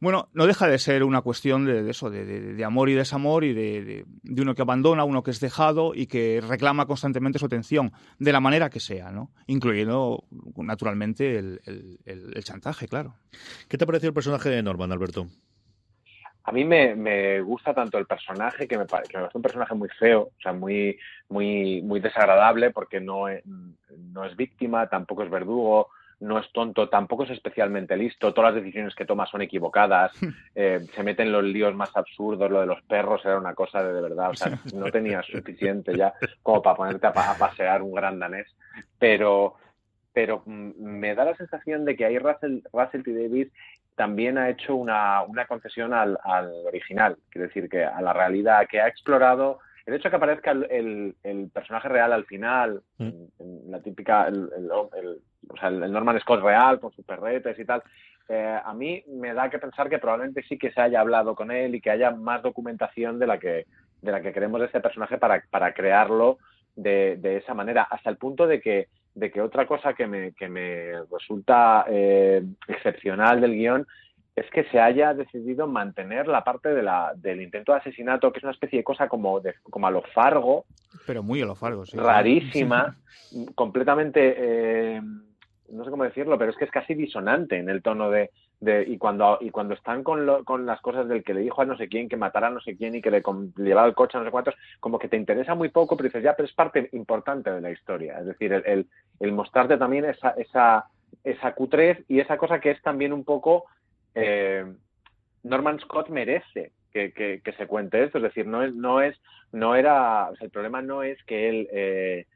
[0.00, 4.06] Bueno, no deja de ser una cuestión de, eso, de, amor y desamor y de,
[4.24, 8.40] uno que abandona, uno que es dejado y que reclama constantemente su atención, de la
[8.40, 9.30] manera que sea, ¿no?
[9.46, 10.24] Incluyendo,
[10.56, 13.14] naturalmente, el, chantaje, claro.
[13.68, 15.26] ¿Qué te pareció el personaje de Norman, Alberto?
[16.44, 20.40] A mí me, gusta tanto el personaje, que me, parece un personaje muy feo, o
[20.42, 23.26] sea, muy, muy, muy desagradable, porque no
[24.12, 25.88] no es víctima, tampoco es verdugo,
[26.20, 30.12] no es tonto, tampoco es especialmente listo, todas las decisiones que toma son equivocadas,
[30.54, 33.82] eh, se mete en los líos más absurdos, lo de los perros era una cosa
[33.82, 37.94] de, de verdad, o sea, no tenía suficiente ya como para ponerte a, pasear un
[37.94, 38.54] gran danés,
[38.98, 39.54] pero,
[40.12, 43.12] pero mm, me da la sensación de que ahí Russell, Russell T.
[43.14, 43.48] Davis
[43.96, 48.66] también ha hecho una, una concesión al, al original, quiere decir que a la realidad,
[48.68, 53.08] que ha explorado el hecho de que aparezca el, el, personaje real al final, mm.
[53.38, 54.50] en, la típica, el,
[55.48, 57.82] o sea, el Norman Scott real, con sus perretes y tal,
[58.28, 61.50] eh, a mí me da que pensar que probablemente sí que se haya hablado con
[61.50, 63.66] él y que haya más documentación de la que,
[64.02, 66.38] de la que queremos de este personaje para, para crearlo
[66.76, 70.32] de, de esa manera, hasta el punto de que, de que otra cosa que me,
[70.32, 73.86] que me resulta eh, excepcional del guion
[74.36, 78.38] es que se haya decidido mantener la parte de la, del intento de asesinato, que
[78.38, 80.64] es una especie de cosa como, de, como a lo Fargo.
[81.06, 81.96] Pero muy a lo Fargo, sí.
[81.96, 82.96] Rarísima,
[83.54, 85.02] completamente, eh,
[85.70, 88.30] no sé cómo decirlo, pero es que es casi disonante en el tono de...
[88.86, 91.76] y, cuando, y cuando están con, con las cosas del que le dijo a no
[91.76, 93.22] sé quién, que matara a no sé quién y que le,
[93.56, 96.22] llevaba el coche a no sé cuántos, como que te interesa muy poco, pero dices,
[96.22, 98.18] ya, pero es parte importante de la historia.
[98.18, 98.86] Es decir, el,
[99.20, 100.86] el, mostrarte también esa, esa,
[101.24, 103.64] esa cutrez y esa cosa que es también un poco
[104.14, 104.64] eh,
[105.42, 109.16] Norman Scott merece que, se cuente esto, es decir, no es, no es,
[109.52, 112.26] no era, el problema no es que él eh,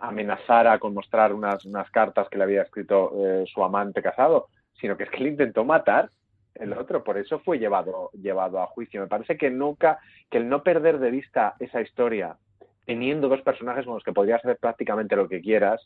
[0.00, 4.48] amenazara con mostrar unas, unas cartas que le había escrito eh, su amante casado,
[4.80, 6.10] sino que es que le intentó matar
[6.54, 9.00] el otro, por eso fue llevado, llevado a juicio.
[9.00, 9.98] Me parece que nunca,
[10.30, 12.36] que el no perder de vista esa historia,
[12.84, 15.80] teniendo dos personajes con los que podrías hacer prácticamente lo que quieras,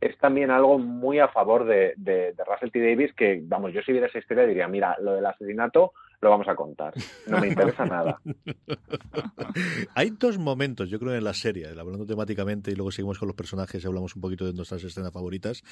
[0.00, 2.80] es también algo muy a favor de, de, Russell T.
[2.80, 6.48] Davis, que, vamos, yo si viera esa historia diría, mira, lo del asesinato lo vamos
[6.48, 6.94] a contar.
[7.26, 8.20] No me interesa nada.
[9.94, 13.36] Hay dos momentos, yo creo, en la serie, hablando temáticamente y luego seguimos con los
[13.36, 15.62] personajes y hablamos un poquito de nuestras escenas favoritas,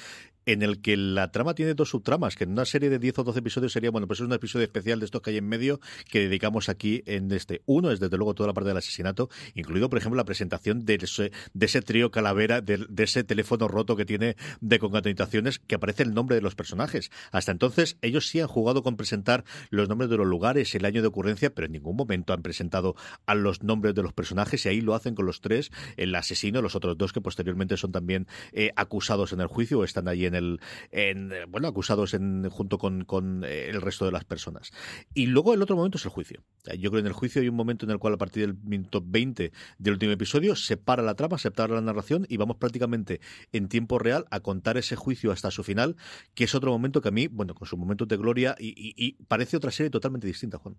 [0.45, 3.23] en el que la trama tiene dos subtramas, que en una serie de 10 o
[3.25, 5.79] 12 episodios sería, bueno, pues es un episodio especial de estos que hay en medio
[6.09, 7.61] que dedicamos aquí en este.
[7.65, 10.95] Uno es, desde luego, toda la parte del asesinato, incluido, por ejemplo, la presentación de
[10.95, 15.75] ese, de ese trío calavera, de, de ese teléfono roto que tiene de concatenaciones, que
[15.75, 17.11] aparece el nombre de los personajes.
[17.31, 21.01] Hasta entonces, ellos sí han jugado con presentar los nombres de los lugares, el año
[21.01, 22.95] de ocurrencia, pero en ningún momento han presentado
[23.25, 26.61] a los nombres de los personajes y ahí lo hacen con los tres, el asesino,
[26.61, 30.25] los otros dos que posteriormente son también eh, acusados en el juicio o están ahí
[30.25, 30.59] en el,
[30.91, 34.71] en, bueno, acusados en, junto con, con eh, el resto de las personas.
[35.13, 36.43] Y luego el otro momento es el juicio.
[36.65, 38.57] Yo creo que en el juicio hay un momento en el cual a partir del
[38.63, 42.57] minuto 20 del último episodio se para la trama, se para la narración y vamos
[42.57, 43.21] prácticamente
[43.51, 45.95] en tiempo real a contar ese juicio hasta su final,
[46.33, 49.13] que es otro momento que a mí, bueno, con su momento de gloria y, y
[49.27, 50.75] parece otra serie totalmente distinta, Juan.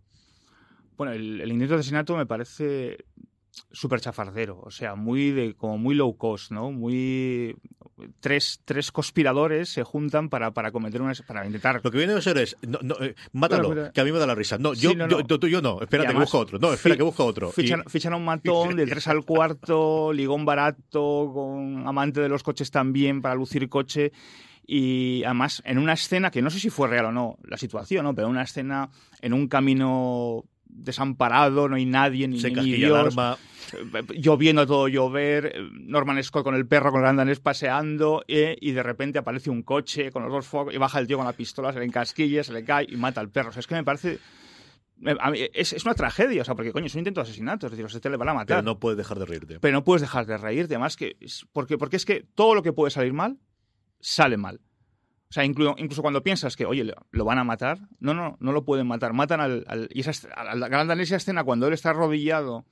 [0.96, 2.98] Bueno, el, el intento de asesinato me parece
[3.72, 6.70] súper chafardero, o sea, muy de como muy low cost, ¿no?
[6.70, 7.56] Muy
[8.20, 12.20] tres, tres conspiradores se juntan para, para cometer una para intentar lo que viene a
[12.20, 14.58] ser es no, no, eh, mátalo, bueno, que a mí me da la risa.
[14.58, 15.20] No, yo, sí, no, no.
[15.20, 16.58] yo, yo, yo no, espérate, que busco otro.
[16.58, 17.50] No, espera, que busco otro.
[17.50, 17.90] Fichan, y...
[17.90, 22.70] fichan a un matón del 3 al cuarto, ligón barato, con amante de los coches
[22.70, 24.12] también para lucir coche
[24.70, 28.04] y además en una escena que no sé si fue real o no la situación,
[28.04, 28.14] ¿no?
[28.14, 28.90] Pero una escena
[29.22, 32.98] en un camino desamparado, no hay nadie, ni, Se ni Dios.
[32.98, 33.38] Arma.
[34.14, 38.83] Lloviendo todo llover, Norman Scott con el perro, con el andanés paseando, eh, y de
[38.83, 41.72] repente aparece un coche con los dos focos, y baja el tío con la pistola,
[41.72, 43.48] se le encasquilla, se le cae y mata al perro.
[43.48, 44.18] O sea, es que me parece...
[45.20, 47.66] A mí, es, es, una tragedia, o sea, porque coño, es un intento de asesinato,
[47.66, 48.59] es decir, sea, te le van a matar.
[48.59, 49.61] Pero no puedes dejar de reírte.
[49.61, 51.16] Pero no puedes dejar de reírte, además que.
[51.52, 53.38] Porque, porque es que todo lo que puede salir mal,
[54.00, 54.61] sale mal.
[55.30, 58.52] O sea, incluso, incluso, cuando piensas que, oye, lo van a matar, no, no, no
[58.52, 59.12] lo pueden matar.
[59.12, 59.64] Matan al.
[59.68, 62.64] al y esa, a la gran danesa escena cuando él está arrodillado,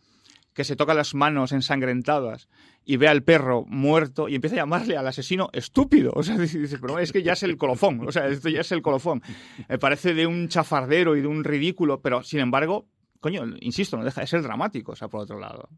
[0.55, 2.49] que se toca las manos ensangrentadas
[2.83, 6.13] y ve al perro muerto y empieza a llamarle al asesino estúpido.
[6.15, 8.09] O sea, dice, pero es que ya es el colofón.
[8.09, 9.23] O sea, esto ya es el colofón.
[9.69, 12.89] Me parece de un chafardero y de un ridículo, pero sin embargo,
[13.21, 15.69] coño, insisto, no deja de ser dramático, o sea, por otro lado.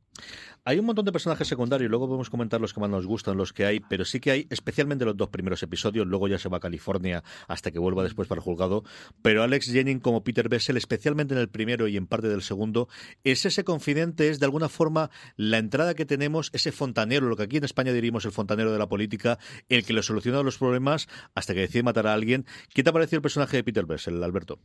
[0.64, 3.52] Hay un montón de personajes secundarios, luego podemos comentar los que más nos gustan, los
[3.52, 6.58] que hay, pero sí que hay, especialmente los dos primeros episodios, luego ya se va
[6.58, 8.84] a California hasta que vuelva después para el juzgado,
[9.22, 12.88] pero Alex Jennings como Peter Bessel, especialmente en el primero y en parte del segundo,
[13.24, 17.44] es ese confidente, es de alguna forma la entrada que tenemos, ese fontanero, lo que
[17.44, 21.08] aquí en España diríamos el fontanero de la política, el que le soluciona los problemas
[21.34, 22.46] hasta que decide matar a alguien.
[22.74, 24.60] ¿Qué te ha parecido el personaje de Peter Bessel, Alberto?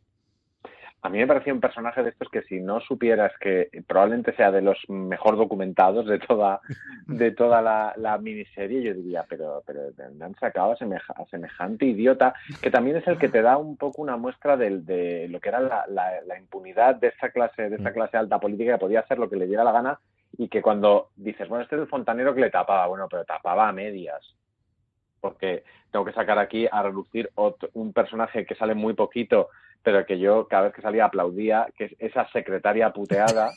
[1.04, 4.52] A mí me parecía un personaje de estos que si no supieras que probablemente sea
[4.52, 6.62] de los mejor documentados de toda
[7.08, 9.82] de toda la, la miniserie, yo diría, pero pero
[10.16, 13.58] me han sacado a, semeja, a, semejante idiota, que también es el que te da
[13.58, 17.32] un poco una muestra de, de lo que era la, la, la, impunidad de esta
[17.32, 20.00] clase de esta clase alta política que podía hacer lo que le diera la gana
[20.38, 23.68] y que cuando dices, bueno, este es el fontanero que le tapaba, bueno, pero tapaba
[23.68, 24.36] a medias.
[25.20, 29.50] Porque tengo que sacar aquí a relucir otro, un personaje que sale muy poquito,
[29.84, 33.52] pero que yo cada vez que salía aplaudía, que es esa secretaria puteada,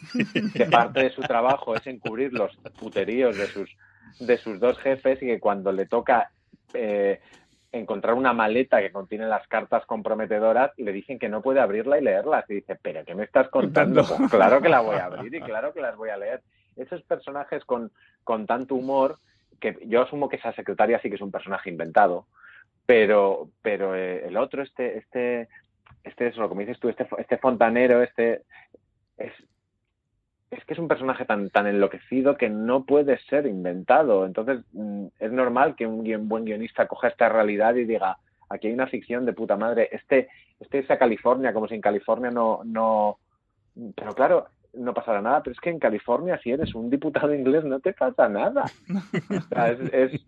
[0.52, 3.70] que parte de su trabajo es encubrir los puteríos de sus,
[4.18, 6.30] de sus dos jefes y que cuando le toca
[6.74, 7.20] eh,
[7.70, 12.02] encontrar una maleta que contiene las cartas comprometedoras le dicen que no puede abrirla y
[12.02, 12.44] leerlas.
[12.50, 14.04] Y dice, pero ¿qué me estás contando?
[14.04, 16.42] Pues claro que la voy a abrir y claro que las voy a leer.
[16.76, 17.92] Esos personajes con,
[18.24, 19.18] con tanto humor
[19.60, 22.26] que yo asumo que esa secretaria sí que es un personaje inventado,
[22.84, 25.48] pero, pero eh, el otro, este, este,
[26.06, 28.42] este es lo que dices tú, este, este fontanero, este,
[29.18, 29.32] es,
[30.50, 34.24] es que es un personaje tan, tan enloquecido que no puede ser inventado.
[34.24, 38.74] Entonces, mm, es normal que un buen guionista coja esta realidad y diga, aquí hay
[38.74, 40.28] una ficción de puta madre, este,
[40.60, 43.18] este es a California, como si en California no, no,
[43.94, 47.64] pero claro, no pasará nada, pero es que en California si eres un diputado inglés
[47.64, 48.64] no te pasa nada.
[49.30, 50.26] O sea, es, es,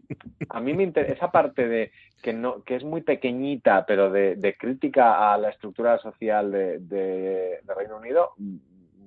[0.48, 4.36] a mí me interesa esa parte de que no que es muy pequeñita, pero de,
[4.36, 8.30] de crítica a la estructura social de, de, de Reino Unido,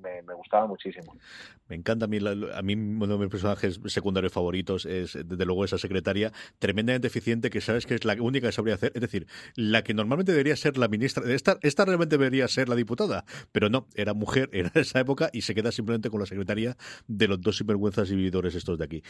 [0.01, 1.15] me, me, gustaba muchísimo.
[1.67, 5.65] Me encanta a mí, a mí uno de mis personajes secundarios favoritos es, desde luego,
[5.65, 8.91] esa secretaria tremendamente eficiente que sabes que es la única que sabría hacer.
[8.95, 11.23] Es decir, la que normalmente debería ser la ministra.
[11.31, 15.29] Esta, esta realmente debería ser la diputada, pero no, era mujer, era de esa época
[15.33, 16.75] y se queda simplemente con la secretaria
[17.07, 19.03] de los dos sinvergüenzas y vividores estos de aquí.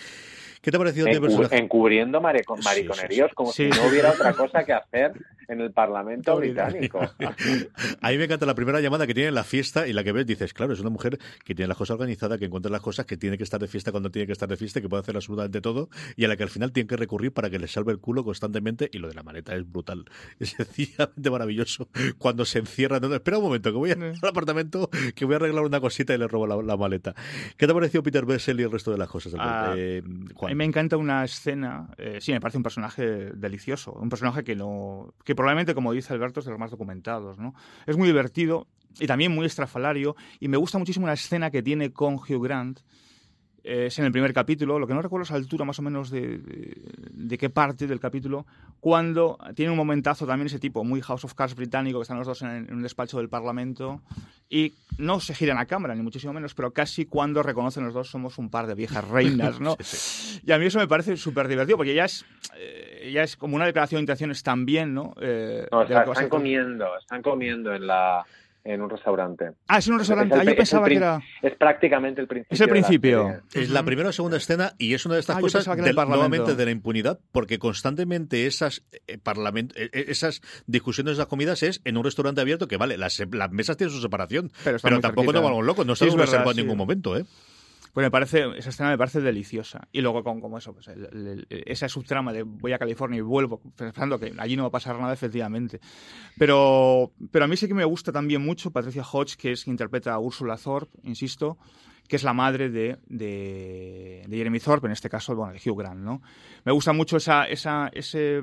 [0.62, 1.58] ¿Qué te ha parecido Encu personaje?
[1.58, 3.36] Encubriendo maricon mariconeríos sí, sí, sí.
[3.36, 5.14] como si no hubiera otra cosa que hacer
[5.48, 7.00] en el Parlamento británico.
[8.02, 10.12] a mí me encanta la primera llamada que tiene en la fiesta y la que
[10.12, 13.06] ves dices, claro, es una mujer que tiene la cosa organizada, que encuentra las cosas,
[13.06, 15.16] que tiene que estar de fiesta cuando tiene que estar de fiesta, que puede hacer
[15.16, 17.92] absolutamente todo y a la que al final tiene que recurrir para que le salve
[17.92, 20.06] el culo constantemente y lo de la maleta es brutal.
[20.40, 23.00] Es sencillamente maravilloso cuando se encierra.
[23.00, 26.18] No, espera un momento, que voy al apartamento, que voy a arreglar una cosita y
[26.18, 27.14] le robo la, maleta.
[27.58, 29.34] ¿Qué te ha parecido Peter Bessel y el resto de las cosas?
[29.38, 30.02] Ah, eh,
[30.42, 34.44] a mí me encanta una escena, eh, sí, me parece un personaje delicioso, un personaje
[34.44, 37.38] que no que probablemente, como dice Alberto, es de los más documentados.
[37.38, 37.54] ¿no?
[37.86, 38.68] Es muy divertido
[39.00, 42.80] y también muy estrafalario y me gusta muchísimo la escena que tiene con Hugh Grant,
[43.64, 46.10] es en el primer capítulo, lo que no recuerdo es la altura más o menos
[46.10, 46.40] de,
[47.12, 48.46] de, qué parte del capítulo,
[48.80, 52.26] cuando tiene un momentazo también ese tipo, muy House of Cards británico, que están los
[52.26, 54.02] dos en, un despacho del Parlamento,
[54.50, 58.10] y no se giran a cámara, ni muchísimo menos, pero casi cuando reconocen los dos
[58.10, 59.78] somos un par de viejas reinas, ¿no?
[60.44, 62.26] Y a mí eso me parece súper divertido, porque ya es,
[62.58, 65.14] eh, ya es como una declaración de intenciones también, ¿no?
[65.22, 68.26] Eh, no están comiendo, están comiendo en la
[68.64, 69.52] en un restaurante.
[69.68, 70.36] Ah, es en un restaurante.
[70.36, 71.22] ah, yo pensaba que era.
[71.42, 72.54] Es prácticamente el principio.
[72.54, 73.42] Es el principio.
[73.54, 76.66] es la primera o segunda escena y es una de estas ah, cosas nuevamente de
[76.66, 81.98] la impunidad, porque constantemente esas eh, eh, eh, esas discusiones de las comidas es en
[81.98, 85.66] un restaurante abierto que vale, las, las mesas tienen su separación, pero, tampoco nos vamos
[85.66, 87.26] locos, no se sí, en ningún momento, ¿eh?
[87.94, 89.88] Pues me parece, esa escena me parece deliciosa.
[89.92, 90.90] Y luego con como eso, pues
[91.50, 94.98] esa subtrama de voy a California y vuelvo, pensando que allí no va a pasar
[94.98, 95.82] nada, efectivamente.
[96.38, 99.72] Pero, pero a mí sí que me gusta también mucho Patricia Hodge, que es que
[99.72, 101.58] interpreta a Ursula Thorpe, insisto,
[102.12, 106.02] que es la madre de, de, Jeremy Thorpe, en este caso, bueno, de Hugh Grant,
[106.02, 106.22] ¿no?
[106.66, 108.42] Me gusta mucho esa, esa, ese,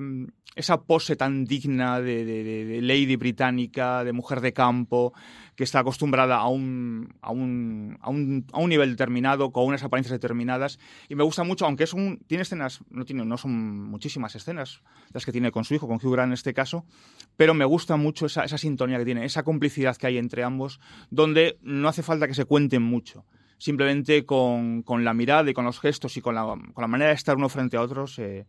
[0.54, 5.12] esa pose tan digna de, de, lady británica, de mujer de campo,
[5.58, 9.82] que está acostumbrada a un, a un, a un, a un nivel determinado, con unas
[9.82, 10.78] apariencias determinadas.
[11.08, 14.82] Y me gusta mucho, aunque es un, tiene escenas, no, tiene, no son muchísimas escenas
[15.12, 16.86] las que tiene con su hijo, con Hugh Grant en este caso,
[17.36, 20.78] pero me gusta mucho esa, esa sintonía que tiene, esa complicidad que hay entre ambos,
[21.10, 23.24] donde no hace falta que se cuenten mucho
[23.60, 27.08] simplemente con, con, la mirada y con los gestos y con la, con la manera
[27.08, 28.46] de estar uno frente a otro se,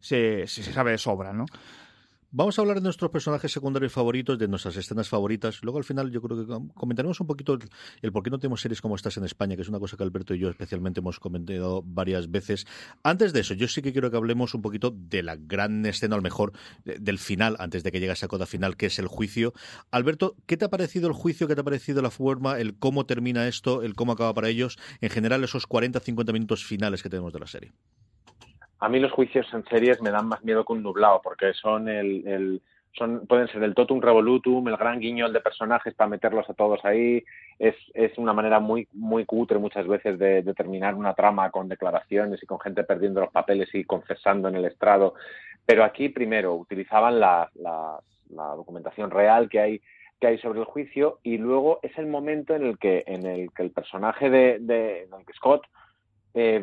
[0.00, 1.46] se, se, sabe de sobra, ¿no?
[2.30, 5.62] Vamos a hablar de nuestros personajes secundarios favoritos, de nuestras escenas favoritas.
[5.62, 7.58] Luego, al final, yo creo que comentaremos un poquito
[8.02, 10.02] el, por qué no tenemos series como estas en España, que es una cosa que
[10.02, 12.66] Alberto y yo especialmente hemos comentado varias veces.
[13.02, 16.16] Antes de eso, yo sí que quiero que hablemos un poquito de la gran escena,
[16.16, 16.52] a lo mejor
[16.84, 19.54] del final, antes de que llegue esa coda final, que es el juicio.
[19.90, 21.48] Alberto, ¿qué te ha parecido el juicio?
[21.48, 22.58] ¿Qué te ha parecido la forma?
[22.60, 23.82] ¿El cómo termina esto?
[23.82, 24.78] ¿El cómo acaba para ellos?
[25.00, 27.72] En general, esos 40-50 minutos finales que tenemos de la serie.
[28.80, 31.88] A mí los juicios en series me dan más miedo que un nublado, porque son
[31.88, 32.62] el, el
[32.92, 36.84] son, pueden ser el totum revolutum, el gran guiñol de personajes para meterlos a todos
[36.84, 37.22] ahí.
[37.58, 42.42] Es, es una manera muy, muy cutre muchas veces de, terminar una trama con declaraciones
[42.42, 45.14] y con gente perdiendo los papeles y confesando en el estrado.
[45.66, 47.98] Pero aquí, primero, utilizaban la, la,
[48.30, 49.80] la documentación real que hay
[50.20, 53.52] que hay sobre el juicio y luego es el momento en el que en el
[53.52, 55.64] que el personaje de, de, de Scott
[56.34, 56.60] eh,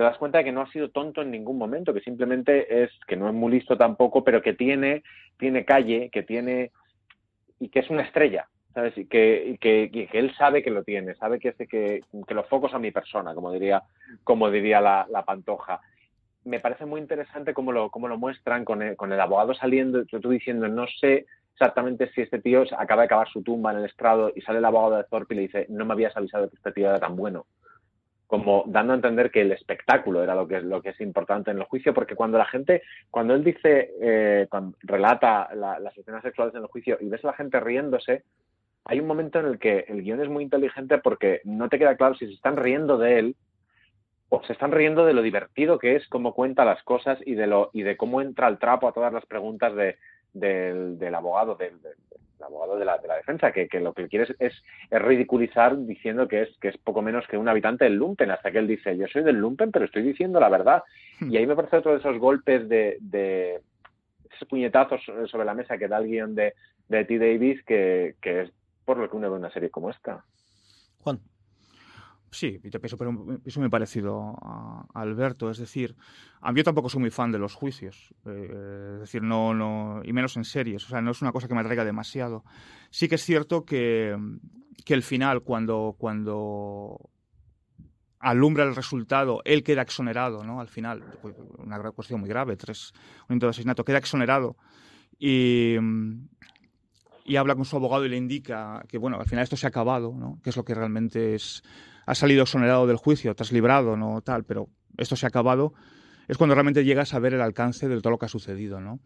[0.00, 2.90] te das cuenta de que no ha sido tonto en ningún momento, que simplemente es,
[3.06, 5.02] que no es muy listo tampoco, pero que tiene,
[5.38, 6.70] tiene calle, que tiene,
[7.58, 8.96] y que es una estrella, ¿sabes?
[8.96, 12.72] Y que, que, que él sabe que lo tiene, sabe que, que, que los focos
[12.72, 13.82] a mi persona, como diría,
[14.24, 15.82] como diría la, la pantoja.
[16.44, 20.06] Me parece muy interesante cómo lo, cómo lo muestran con el, con el abogado saliendo,
[20.06, 23.84] tú diciendo, no sé exactamente si este tío acaba de acabar su tumba en el
[23.84, 26.56] estrado y sale el abogado de Thorpe y le dice, no me habías avisado que
[26.56, 27.44] este tío era tan bueno
[28.30, 31.58] como dando a entender que el espectáculo era lo que, lo que es importante en
[31.58, 36.54] el juicio, porque cuando la gente, cuando él dice, eh, cuando relata las escenas sexuales
[36.54, 38.22] en el juicio y ves a la gente riéndose,
[38.84, 41.96] hay un momento en el que el guion es muy inteligente porque no te queda
[41.96, 43.36] claro si se están riendo de él
[44.28, 47.48] o se están riendo de lo divertido que es cómo cuenta las cosas y de
[47.48, 49.96] lo y de cómo entra el trapo a todas las preguntas de,
[50.32, 51.80] del, abogado, del,
[52.42, 56.42] abogado de la, de la defensa, que, que, lo que quiere es, ridiculizar diciendo que
[56.42, 59.06] es, que es poco menos que un habitante del Lumpen, hasta que él dice, yo
[59.08, 60.82] soy del Lumpen, pero estoy diciendo la verdad.
[61.20, 63.60] Y ahí me parece otro de esos golpes de, de
[64.34, 66.54] esos puñetazos sobre la mesa que da el guion de,
[66.88, 67.18] de T.
[67.18, 68.52] Davis, que, que es
[68.84, 70.24] por lo que uno ve una serie como esta.
[71.02, 71.20] Juan.
[72.32, 75.50] Sí, pienso, pero eso me ha parecido a, Alberto.
[75.50, 75.96] Es decir,
[76.40, 78.14] a yo tampoco soy muy fan de los juicios.
[78.24, 80.84] Eh, es decir, no, no, y menos en series.
[80.86, 82.44] O sea, no es una cosa que me atraiga demasiado.
[82.90, 84.16] Sí que es cierto que,
[84.84, 87.10] que el final, cuando, cuando
[88.20, 90.60] alumbra el resultado, él queda exonerado, ¿no?
[90.60, 92.92] Al final, pues, una cuestión muy grave, tres,
[93.28, 94.56] un intento de asesinato, queda exonerado.
[95.18, 95.76] Y,
[97.24, 99.70] y habla con su abogado y le indica que, bueno, al final esto se ha
[99.70, 100.38] acabado, ¿no?
[100.44, 101.62] Que es lo que realmente es
[102.10, 105.74] has salido exonerado del juicio, te has librado, no tal, pero esto se ha acabado,
[106.26, 108.98] es cuando realmente llegas a ver el alcance de todo lo que ha sucedido, ¿no?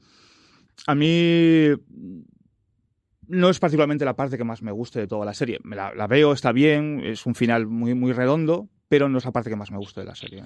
[0.86, 1.68] A mí
[3.28, 5.60] no es particularmente la parte que más me guste de toda la serie.
[5.64, 9.32] La, la veo, está bien, es un final muy, muy redondo, pero no es la
[9.32, 10.42] parte que más me gusta de la serie.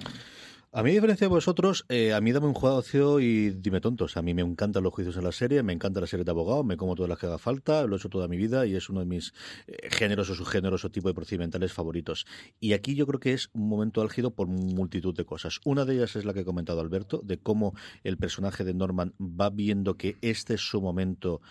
[0.71, 4.17] A mí, a diferencia de vosotros, eh, a mí dame un juicio y dime tontos.
[4.17, 6.63] A mí me encantan los juicios en la serie, me encanta la serie de abogado,
[6.63, 8.87] me como todas las que haga falta, lo he hecho toda mi vida y es
[8.87, 9.33] uno de mis
[9.65, 12.27] eh, géneros o subgéneros o tipo de procedimentales favoritos.
[12.59, 15.59] Y aquí yo creo que es un momento álgido por multitud de cosas.
[15.65, 19.15] Una de ellas es la que ha comentado Alberto, de cómo el personaje de Norman
[19.19, 21.41] va viendo que este es su momento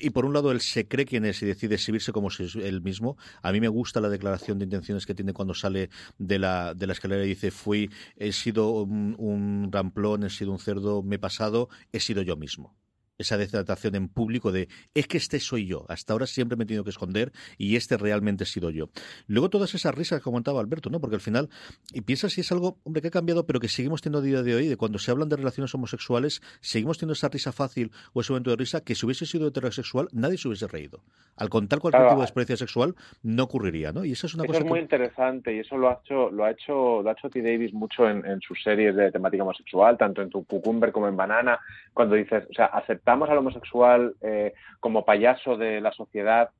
[0.00, 2.54] y por un lado él se cree quién es y decide exhibirse como si es
[2.56, 3.16] él mismo.
[3.42, 6.86] A mí me gusta la declaración de intenciones que tiene cuando sale de la, de
[6.86, 11.16] la escalera y dice fui, he sido un, un ramplón, he sido un cerdo, me
[11.16, 12.79] he pasado, he sido yo mismo
[13.20, 16.66] esa detratación en público de es que este soy yo, hasta ahora siempre me he
[16.66, 18.88] tenido que esconder y este realmente he sido yo.
[19.26, 21.00] Luego todas esas risas que comentaba Alberto, ¿no?
[21.00, 21.48] Porque al final,
[21.92, 24.42] y piensas si es algo, hombre, que ha cambiado, pero que seguimos teniendo a día
[24.42, 28.20] de hoy, de cuando se hablan de relaciones homosexuales, seguimos teniendo esa risa fácil o
[28.20, 31.02] ese momento de risa que si hubiese sido heterosexual, nadie se hubiese reído.
[31.36, 34.04] Al contar cualquier tipo de experiencia sexual, no ocurriría, ¿no?
[34.04, 36.44] Y eso es una eso cosa es muy interesante y eso lo ha hecho, lo
[36.44, 37.42] ha hecho, lo ha hecho T.
[37.42, 41.16] Davis mucho en, en sus series de temática homosexual, tanto en tu Cucumber como en
[41.16, 41.58] Banana,
[41.92, 42.66] cuando dices, o sea,
[43.10, 46.50] aceptamos al homosexual eh, como payaso de la sociedad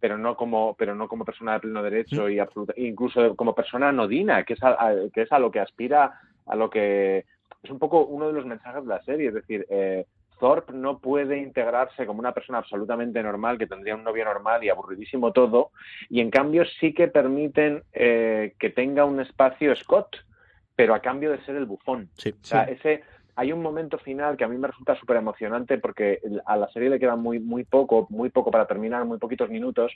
[0.00, 3.88] pero no como pero no como persona de pleno derecho y absoluta, incluso como persona
[3.88, 7.26] anodina que es a, a, que es a lo que aspira a lo que
[7.62, 9.28] es un poco uno de los mensajes de la serie.
[9.28, 10.06] Es decir eh,
[10.38, 14.68] Thorpe no puede integrarse como una persona absolutamente normal que tendría un novio normal y
[14.68, 15.72] aburridísimo todo
[16.08, 20.16] y en cambio sí que permiten eh, que tenga un espacio Scott
[20.76, 22.08] pero a cambio de ser el bufón.
[22.14, 22.74] Sí, o sea sí.
[22.74, 23.02] ese
[23.38, 26.90] hay un momento final que a mí me resulta súper emocionante porque a la serie
[26.90, 29.92] le queda muy, muy poco, muy poco para terminar, muy poquitos minutos,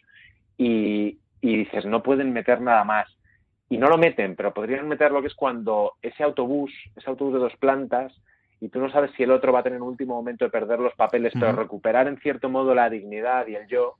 [0.57, 3.09] y, y, dices, no pueden meter nada más.
[3.69, 7.33] Y no lo meten, pero podrían meter lo que es cuando ese autobús, ese autobús
[7.33, 8.13] de dos plantas,
[8.61, 10.79] y tú no sabes si el otro va a tener un último momento de perder
[10.79, 11.41] los papeles, uh -huh.
[11.41, 13.97] pero recuperar en cierto modo la dignidad y el yo,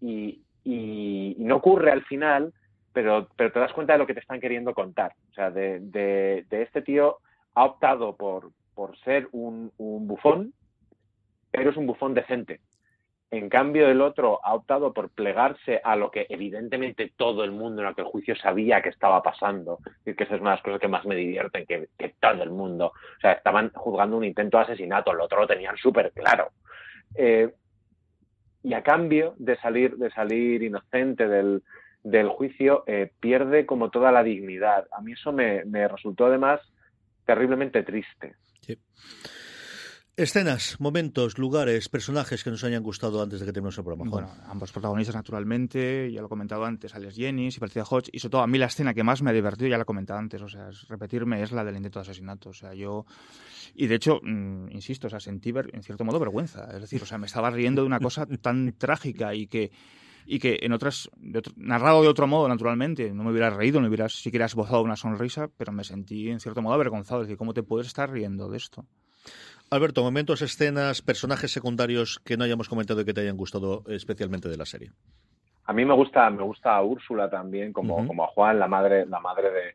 [0.00, 2.52] y, y, y no ocurre al final,
[2.92, 5.12] pero, pero te das cuenta de lo que te están queriendo contar.
[5.32, 7.18] O sea, de, de, de este tío
[7.54, 10.52] ha optado por, por ser un, bufón,
[11.50, 12.60] pero es un bufón decente.
[13.30, 17.82] En cambio, el otro ha optado por plegarse a lo que evidentemente todo el mundo
[17.82, 19.78] en aquel juicio sabía que estaba pasando.
[20.04, 21.88] Y que esa es una de las cosas que más me divierten, que,
[22.20, 22.92] todo el mundo.
[23.16, 26.50] O sea, estaban juzgando un intento de asesinato, el otro lo tenían súper claro.
[27.16, 27.50] Eh,
[28.62, 31.62] y a cambio de salir, de salir inocente del,
[32.04, 34.86] del juicio, eh, pierde como toda la dignidad.
[34.92, 36.60] A mí eso me, me resultó además
[37.24, 38.36] terriblemente triste.
[40.18, 44.10] Escenas, momentos, lugares, personajes que nos hayan gustado antes de que terminemos el programa.
[44.10, 48.18] Bueno, ambos protagonistas, naturalmente, ya lo he comentado antes, Alex Jennings y Patricia Hodge, y
[48.20, 50.18] sobre todo a mí la escena que más me ha divertido, ya la he comentado
[50.18, 52.48] antes, o sea, es repetirme, es la del intento de asesinato.
[52.48, 53.04] O sea, yo.
[53.74, 56.66] Y de hecho, mmm, insisto, o sea, sentí ver, en cierto modo vergüenza.
[56.72, 59.70] Es decir, o sea, me estaba riendo de una cosa tan trágica y que
[60.26, 63.80] y que en otras, de otro, narrado de otro modo, naturalmente, no me hubiera reído,
[63.80, 67.22] no hubiera siquiera esbozado una sonrisa, pero me sentí en cierto modo avergonzado.
[67.22, 68.84] Es decir, ¿cómo te puedes estar riendo de esto?
[69.70, 74.48] Alberto, momentos, escenas, personajes secundarios que no hayamos comentado y que te hayan gustado especialmente
[74.48, 74.90] de la serie.
[75.64, 78.06] A mí me gusta, me gusta a Úrsula también, como, uh -huh.
[78.06, 79.74] como a Juan, la madre, la madre de,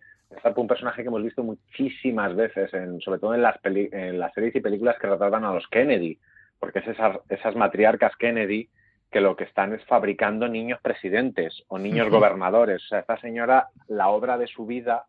[0.55, 4.33] un personaje que hemos visto muchísimas veces, en, sobre todo en las, peli, en las
[4.33, 6.17] series y películas que retratan a los Kennedy,
[6.57, 8.69] porque es esas, esas matriarcas Kennedy
[9.11, 12.81] que lo que están es fabricando niños presidentes o niños gobernadores.
[12.83, 15.05] O sea, esta señora, la obra de su vida,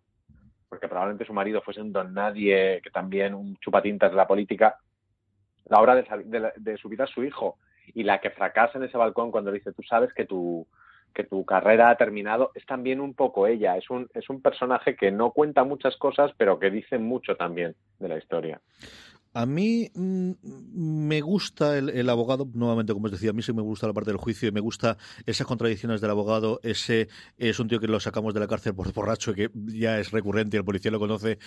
[0.68, 4.76] porque probablemente su marido fuese un don nadie, que también un chupatintas de la política,
[5.66, 7.58] la obra de, de, de su vida es su hijo.
[7.94, 10.66] Y la que fracasa en ese balcón cuando dice, tú sabes que tu,
[11.12, 13.76] que tu carrera ha terminado, es también un poco ella.
[13.76, 17.76] Es un, es un personaje que no cuenta muchas cosas, pero que dice mucho también
[17.98, 18.60] de la historia.
[19.34, 20.32] A mí mmm,
[21.08, 23.94] me gusta el, el, abogado, nuevamente, como os decía, a mí sí me gusta la
[23.94, 26.60] parte del juicio y me gusta esas contradicciones del abogado.
[26.62, 27.08] Ese
[27.38, 30.56] es un tío que lo sacamos de la cárcel por borracho, que ya es recurrente
[30.56, 31.38] y el policía lo conoce,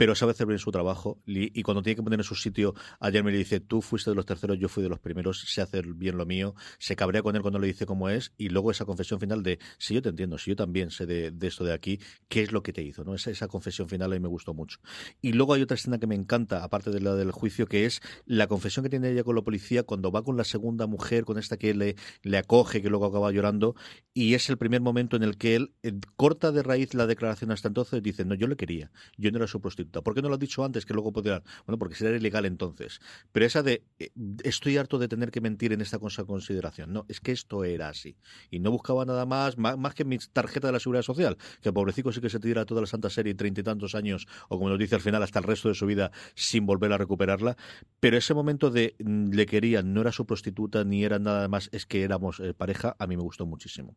[0.00, 1.20] pero sabe hacer bien su trabajo.
[1.26, 4.08] Y, y cuando tiene que poner en su sitio, ayer me le dice, tú fuiste
[4.08, 6.54] de los terceros, yo fui de los primeros, sé hacer bien lo mío.
[6.78, 9.58] Se cabrea con él cuando le dice cómo es y luego esa confesión final de,
[9.76, 12.62] si yo te entiendo, si yo también sé de, esto de aquí, ¿qué es lo
[12.62, 13.04] que te hizo?
[13.04, 13.14] ¿no?
[13.14, 14.78] Esa, esa confesión final a mí me gustó mucho.
[15.20, 18.00] Y luego hay otra escena que me encanta, aparte de la del juicio, que es
[18.24, 21.36] la confesión que tiene ella con la policía cuando va con la segunda mujer, con
[21.36, 23.76] esta que le, le acoge, que luego acaba llorando,
[24.14, 27.50] y es el primer momento en el que él eh, corta de raíz la declaración
[27.50, 30.28] hasta entonces, dice, no, yo le quería, yo no era su prostituta ¿Por qué no
[30.28, 31.42] lo has dicho antes que luego podría?
[31.66, 33.00] Bueno, porque sería ilegal entonces.
[33.32, 34.10] Pero esa de eh,
[34.44, 36.92] estoy harto de tener que mentir en esta consideración.
[36.92, 38.16] No, es que esto era así.
[38.50, 42.12] Y no buscaba nada más, más, que mi tarjeta de la seguridad social, que pobrecito
[42.12, 44.78] sí que se tira toda la santa serie treinta y tantos años, o como nos
[44.78, 47.56] dice al final, hasta el resto de su vida sin volver a recuperarla.
[47.98, 51.68] Pero ese momento de mm, le querían, no era su prostituta ni era nada más,
[51.72, 53.96] es que éramos eh, pareja, a mí me gustó muchísimo.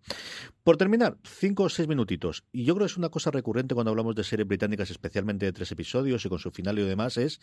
[0.64, 2.44] Por terminar, cinco o seis minutitos.
[2.52, 5.54] Y yo creo que es una cosa recurrente cuando hablamos de series británicas, especialmente de
[5.54, 7.40] tres episodios y con su final y demás, es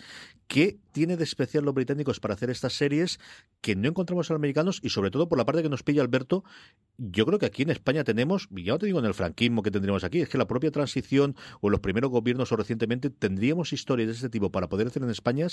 [0.47, 3.19] que tiene de especial los británicos para hacer estas series
[3.61, 6.03] que no encontramos en los americanos y sobre todo por la parte que nos pilla
[6.03, 6.45] Alberto,
[6.99, 9.63] yo creo que aquí en España tenemos, y ya no te digo en el franquismo
[9.63, 13.73] que tendríamos aquí, es que la propia transición o los primeros gobiernos o recientemente tendríamos
[13.73, 15.47] historias de este tipo para poder hacer en España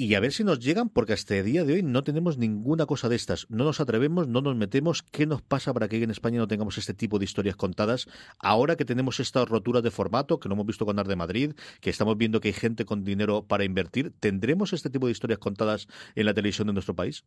[0.00, 2.86] y a ver si nos llegan, porque hasta el día de hoy no tenemos ninguna
[2.86, 3.50] cosa de estas.
[3.50, 5.02] No nos atrevemos, no nos metemos.
[5.02, 8.06] ¿Qué nos pasa para que en España no tengamos este tipo de historias contadas?
[8.38, 11.54] Ahora que tenemos estas roturas de formato, que lo hemos visto con Ar de Madrid,
[11.80, 15.40] que estamos viendo que hay gente con dinero para invertir, ¿tendremos este tipo de historias
[15.40, 17.24] contadas en la televisión de nuestro país?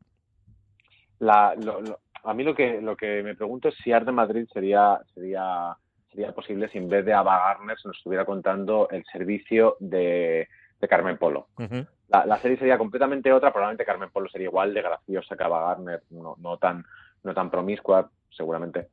[1.19, 5.75] a mí lo que, lo que me pregunto es si Ar de Madrid sería, sería,
[6.09, 10.47] sería posible si en vez de Ava Garner se nos estuviera contando el servicio de
[10.81, 11.47] de Carmen Polo.
[12.11, 16.03] La, serie sería completamente otra, probablemente Carmen Polo sería igual de graciosa que Ava Gardner,
[16.09, 16.83] no, no, tan,
[17.23, 18.89] no tan promiscua, seguramente,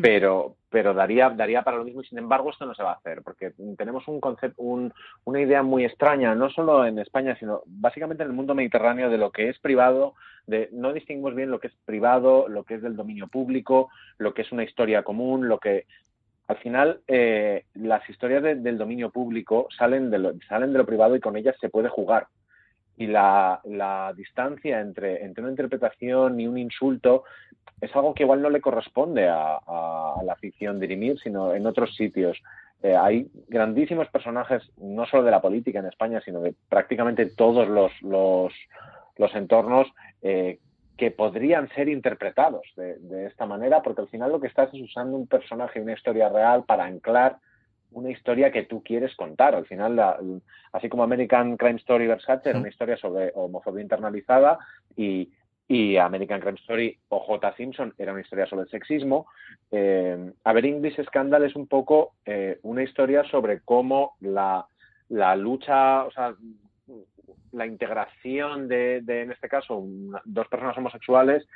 [0.00, 2.96] pero, pero daría, daría para lo mismo y sin embargo esto no se va a
[2.96, 8.22] hacer, porque tenemos un concepto, una idea muy extraña, no solo en España, sino básicamente
[8.22, 10.14] en el mundo mediterráneo de lo que es privado,
[10.46, 14.34] de no distinguimos bien lo que es privado, lo que es del dominio público, lo
[14.34, 15.86] que es una historia común, lo que
[16.46, 21.16] al final eh, las historias del dominio público salen de, lo, salen de lo privado
[21.16, 22.26] y con ellas se puede jugar.
[22.96, 23.60] Y la,
[24.16, 27.24] distancia entre, entre una interpretación y un insulto
[27.80, 29.58] es algo que igual no le corresponde a,
[30.24, 32.40] la ficción dirimir, sino en otros sitios.
[32.82, 37.68] Eh, hay grandísimos personajes, no solo de la política en España, sino de prácticamente todos
[37.68, 38.52] los, los,
[39.16, 39.88] los entornos
[40.22, 40.58] eh,
[40.96, 45.16] que podrían ser interpretados de, esta manera, porque al final lo que estás es usando
[45.16, 47.38] un personaje y una historia real para anclar
[47.94, 49.54] una historia que tú quieres contar.
[49.54, 49.98] Al final,
[50.72, 54.58] así como American Crime Story Versace era una historia sobre homofobia internalizada
[54.96, 55.30] y,
[55.98, 57.56] American Crime Story o J.
[57.56, 59.26] Simpson era una historia sobre el sexismo,
[59.72, 64.66] eh, A ver English Scandal es un poco eh, una historia sobre cómo la,
[65.08, 66.34] la lucha, o sea,
[67.54, 69.82] la integración de, en este caso,
[70.24, 71.46] dos personas homosexuales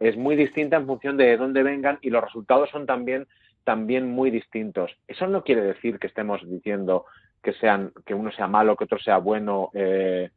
[0.00, 3.26] es muy distinta en función de dónde vengan y los resultados son también,
[3.64, 4.90] también muy distintos.
[5.06, 7.06] Eso no quiere decir que estemos diciendo
[7.42, 10.30] que, sean, que uno sea malo, que otro sea bueno, eh,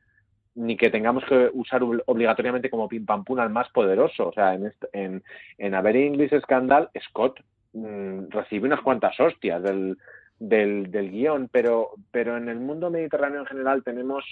[0.55, 4.29] ni que tengamos que usar obligatoriamente como pim pam pum al más poderoso.
[4.29, 5.23] O sea, en, en,
[5.57, 7.39] en A English Scandal, Scott
[7.73, 9.97] mm, recibe unas cuantas hostias del,
[10.39, 14.23] del, del guion, pero, pero en el mundo mediterráneo en general tenemos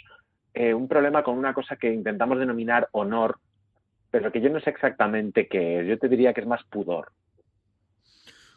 [0.54, 3.40] eh, un problema con una cosa que intentamos denominar honor,
[4.12, 5.88] pero que yo no sé exactamente qué es.
[5.88, 7.12] Yo te diría que es más pudor.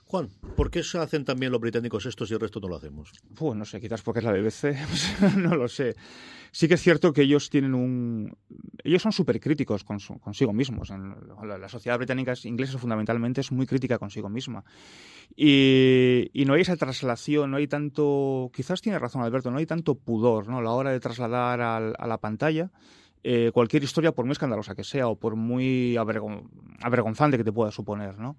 [0.09, 3.13] Juan, ¿por qué se hacen también los británicos estos y el resto no lo hacemos?
[3.35, 4.77] Pues no sé, quizás porque es la BBC,
[5.37, 5.97] no lo sé.
[6.53, 8.37] Sí que es cierto que ellos tienen un...
[8.85, 10.93] Ellos son súper críticos consigo mismos.
[11.45, 14.65] La, sociedad británica inglesa fundamentalmente es muy crítica consigo misma.
[15.35, 18.51] Y, no hay esa traslación, no hay tanto...
[18.55, 20.59] Quizás tiene razón Alberto, no hay tanto pudor ¿no?
[20.59, 22.71] a la hora de trasladar a la pantalla
[23.29, 27.73] eh, cualquier historia, por muy escandalosa que sea o por muy avergonzante que te pueda
[27.73, 28.37] suponer, ¿no?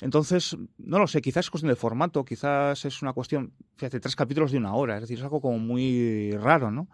[0.00, 4.16] Entonces, no lo sé, quizás es cuestión de formato, quizás es una cuestión, fíjate, tres
[4.16, 6.88] capítulos de una hora, es decir, es algo como muy raro, ¿no?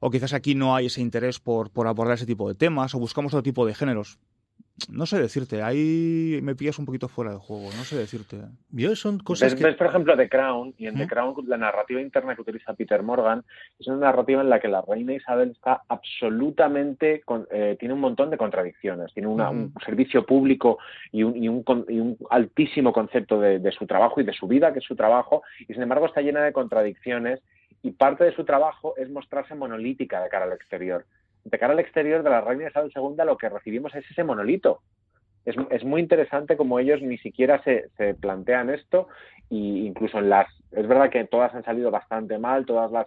[0.00, 2.98] O quizás aquí no hay ese interés por, por abordar ese tipo de temas, o
[2.98, 4.18] buscamos otro tipo de géneros
[4.88, 8.38] no sé decirte, ahí me pillas un poquito fuera de juego, no sé decirte.
[8.70, 11.08] Yo son cosas ves, por ejemplo, The Crown, y en The ¿Mm?
[11.08, 13.44] Crown la narrativa interna que utiliza Peter Morgan
[13.78, 17.22] es una narrativa en la que la reina Isabel está absolutamente,
[17.52, 20.78] eh, tiene un montón de contradicciones, tiene un servicio público
[21.12, 24.80] y un, y un, altísimo concepto de, de su trabajo y de su vida, que
[24.80, 27.40] es su trabajo, y sin embargo está llena de contradicciones
[27.82, 31.06] y parte de su trabajo es mostrarse monolítica de cara al exterior
[31.44, 34.80] de cara al exterior de la reina Isabel II lo que recibimos es ese monolito.
[35.44, 37.90] Es, es muy interesante como ellos ni siquiera se,
[38.20, 39.08] plantean esto
[39.50, 40.48] e incluso en las...
[40.72, 43.06] Es verdad que todas han salido bastante mal, todas las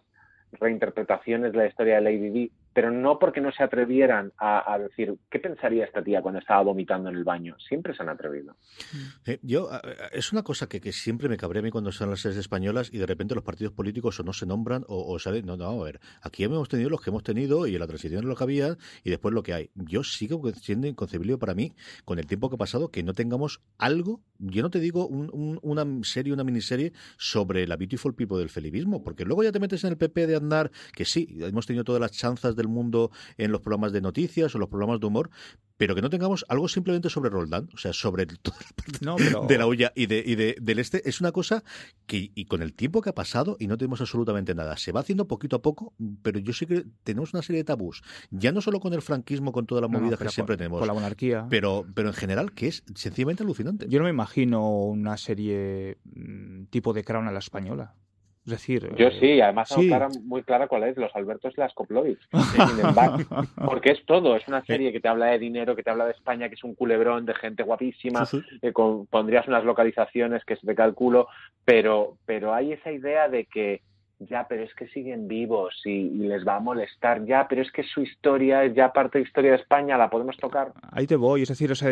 [0.53, 5.15] reinterpretaciones de la historia de Lady Di pero no porque no se atrevieran a, decir,
[5.31, 7.55] ¿qué pensaría esta tía cuando estaba vomitando en el baño?
[7.57, 8.55] Siempre se han atrevido.
[9.41, 9.71] yo,
[10.11, 13.07] es una cosa que, siempre me cabrea a cuando son las series españolas y de
[13.07, 15.17] repente los partidos políticos o no se nombran o, o.
[15.43, 18.35] No, no, a ver, aquí hemos tenido los que hemos tenido y la transición lo
[18.35, 19.71] que había y después lo que hay.
[19.73, 21.73] Yo sigo siendo inconcebible para mí,
[22.05, 25.83] con el tiempo que ha pasado, que no tengamos algo, yo no te digo una
[26.03, 29.89] serie, una miniserie sobre la Beautiful People del felibismo, porque luego ya te metes en
[29.89, 33.61] el PP de andar, que sí, hemos tenido todas las chanzas del mundo en los
[33.61, 35.29] programas de noticias o los programas de humor,
[35.77, 39.57] pero que no tengamos algo simplemente sobre Roldán, o sea, sobre toda la parte de
[39.57, 41.63] la olla y, de, y de, del este, es una cosa
[42.05, 45.01] que, y con el tiempo que ha pasado, y no tenemos absolutamente nada, se va
[45.01, 48.01] haciendo poquito a poco, pero yo sé que tenemos una serie de tabús,
[48.31, 50.93] ya no solo con el franquismo, con toda la movida que siempre tenemos, con la
[50.93, 53.85] monarquía, pero, pero en general, que es sencillamente alucinante.
[53.87, 57.95] Yo no me imagino una serie mm, tipo de Crown a la española.
[58.47, 59.91] Es decir, yo eh, sí, además sí.
[60.23, 62.17] muy clara cuál es, los Albertos y las Coplovis.
[63.65, 66.13] porque es todo, es una serie que te habla de dinero, que te habla de
[66.13, 68.25] España, que es un culebrón de gente guapísima,
[68.61, 71.27] que pondrías unas localizaciones que se te calculo,
[71.65, 73.81] pero, pero hay esa idea de que
[74.19, 77.83] ya, pero es que siguen vivos y, les va a molestar, ya, pero es que
[77.83, 80.73] su historia es ya parte de historia de España, la podemos tocar.
[80.91, 81.91] Ahí te voy, es decir, o sea,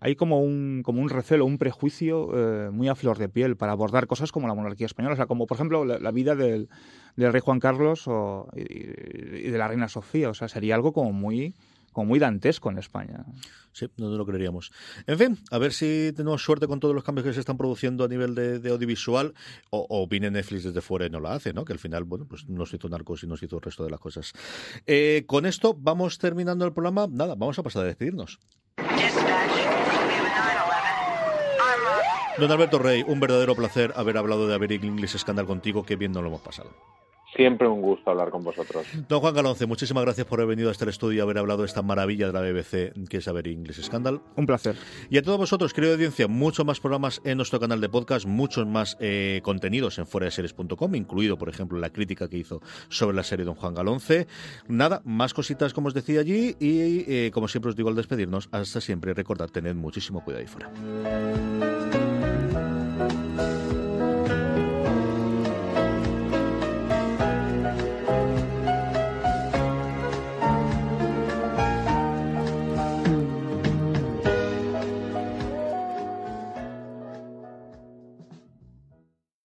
[0.00, 3.72] hay, como, un, como un recelo, un prejuicio eh, muy a flor de piel para
[3.72, 6.68] abordar cosas como la monarquía española, o sea, como por ejemplo la, vida del,
[7.16, 10.92] del, rey Juan Carlos o, y, y de la reina Sofía, o sea, sería algo
[10.92, 11.54] como muy
[11.94, 13.24] como muy dantesco en España.
[13.72, 14.70] Sí, no, lo creeríamos.
[15.06, 18.04] En fin, a ver si tenemos suerte con todos los cambios que se están produciendo
[18.04, 19.32] a nivel de, audiovisual
[19.70, 21.64] o, o, viene Netflix desde fuera y no la hace, ¿no?
[21.64, 24.00] Que al final, bueno, pues nos hizo Narcos y nos hizo el resto de las
[24.00, 24.32] cosas.
[24.86, 27.06] Eh, con esto vamos terminando el programa.
[27.10, 28.38] Nada, vamos a pasar a despedirnos.
[32.38, 36.10] Don Alberto Rey, un verdadero placer haber hablado de Avery English Scandal contigo, que bien
[36.10, 36.70] nos lo hemos pasado.
[37.36, 38.86] Siempre un gusto hablar con vosotros.
[39.08, 41.66] Don Juan Galonce, muchísimas gracias por haber venido a este estudio y haber hablado de
[41.66, 44.20] esta maravilla de la BBC que es Saber English Scandal.
[44.36, 44.76] Un placer.
[45.10, 48.66] Y a todos vosotros, querido audiencia, muchos más programas en nuestro canal de podcast, muchos
[48.66, 53.44] más eh, contenidos en fueradeseries.com, incluido, por ejemplo, la crítica que hizo sobre la serie
[53.44, 54.26] Don Juan Galonce.
[54.68, 58.48] Nada, más cositas como os decía allí y, eh, como siempre os digo al despedirnos,
[58.52, 62.03] hasta siempre, recordad, tened muchísimo cuidado ahí fuera.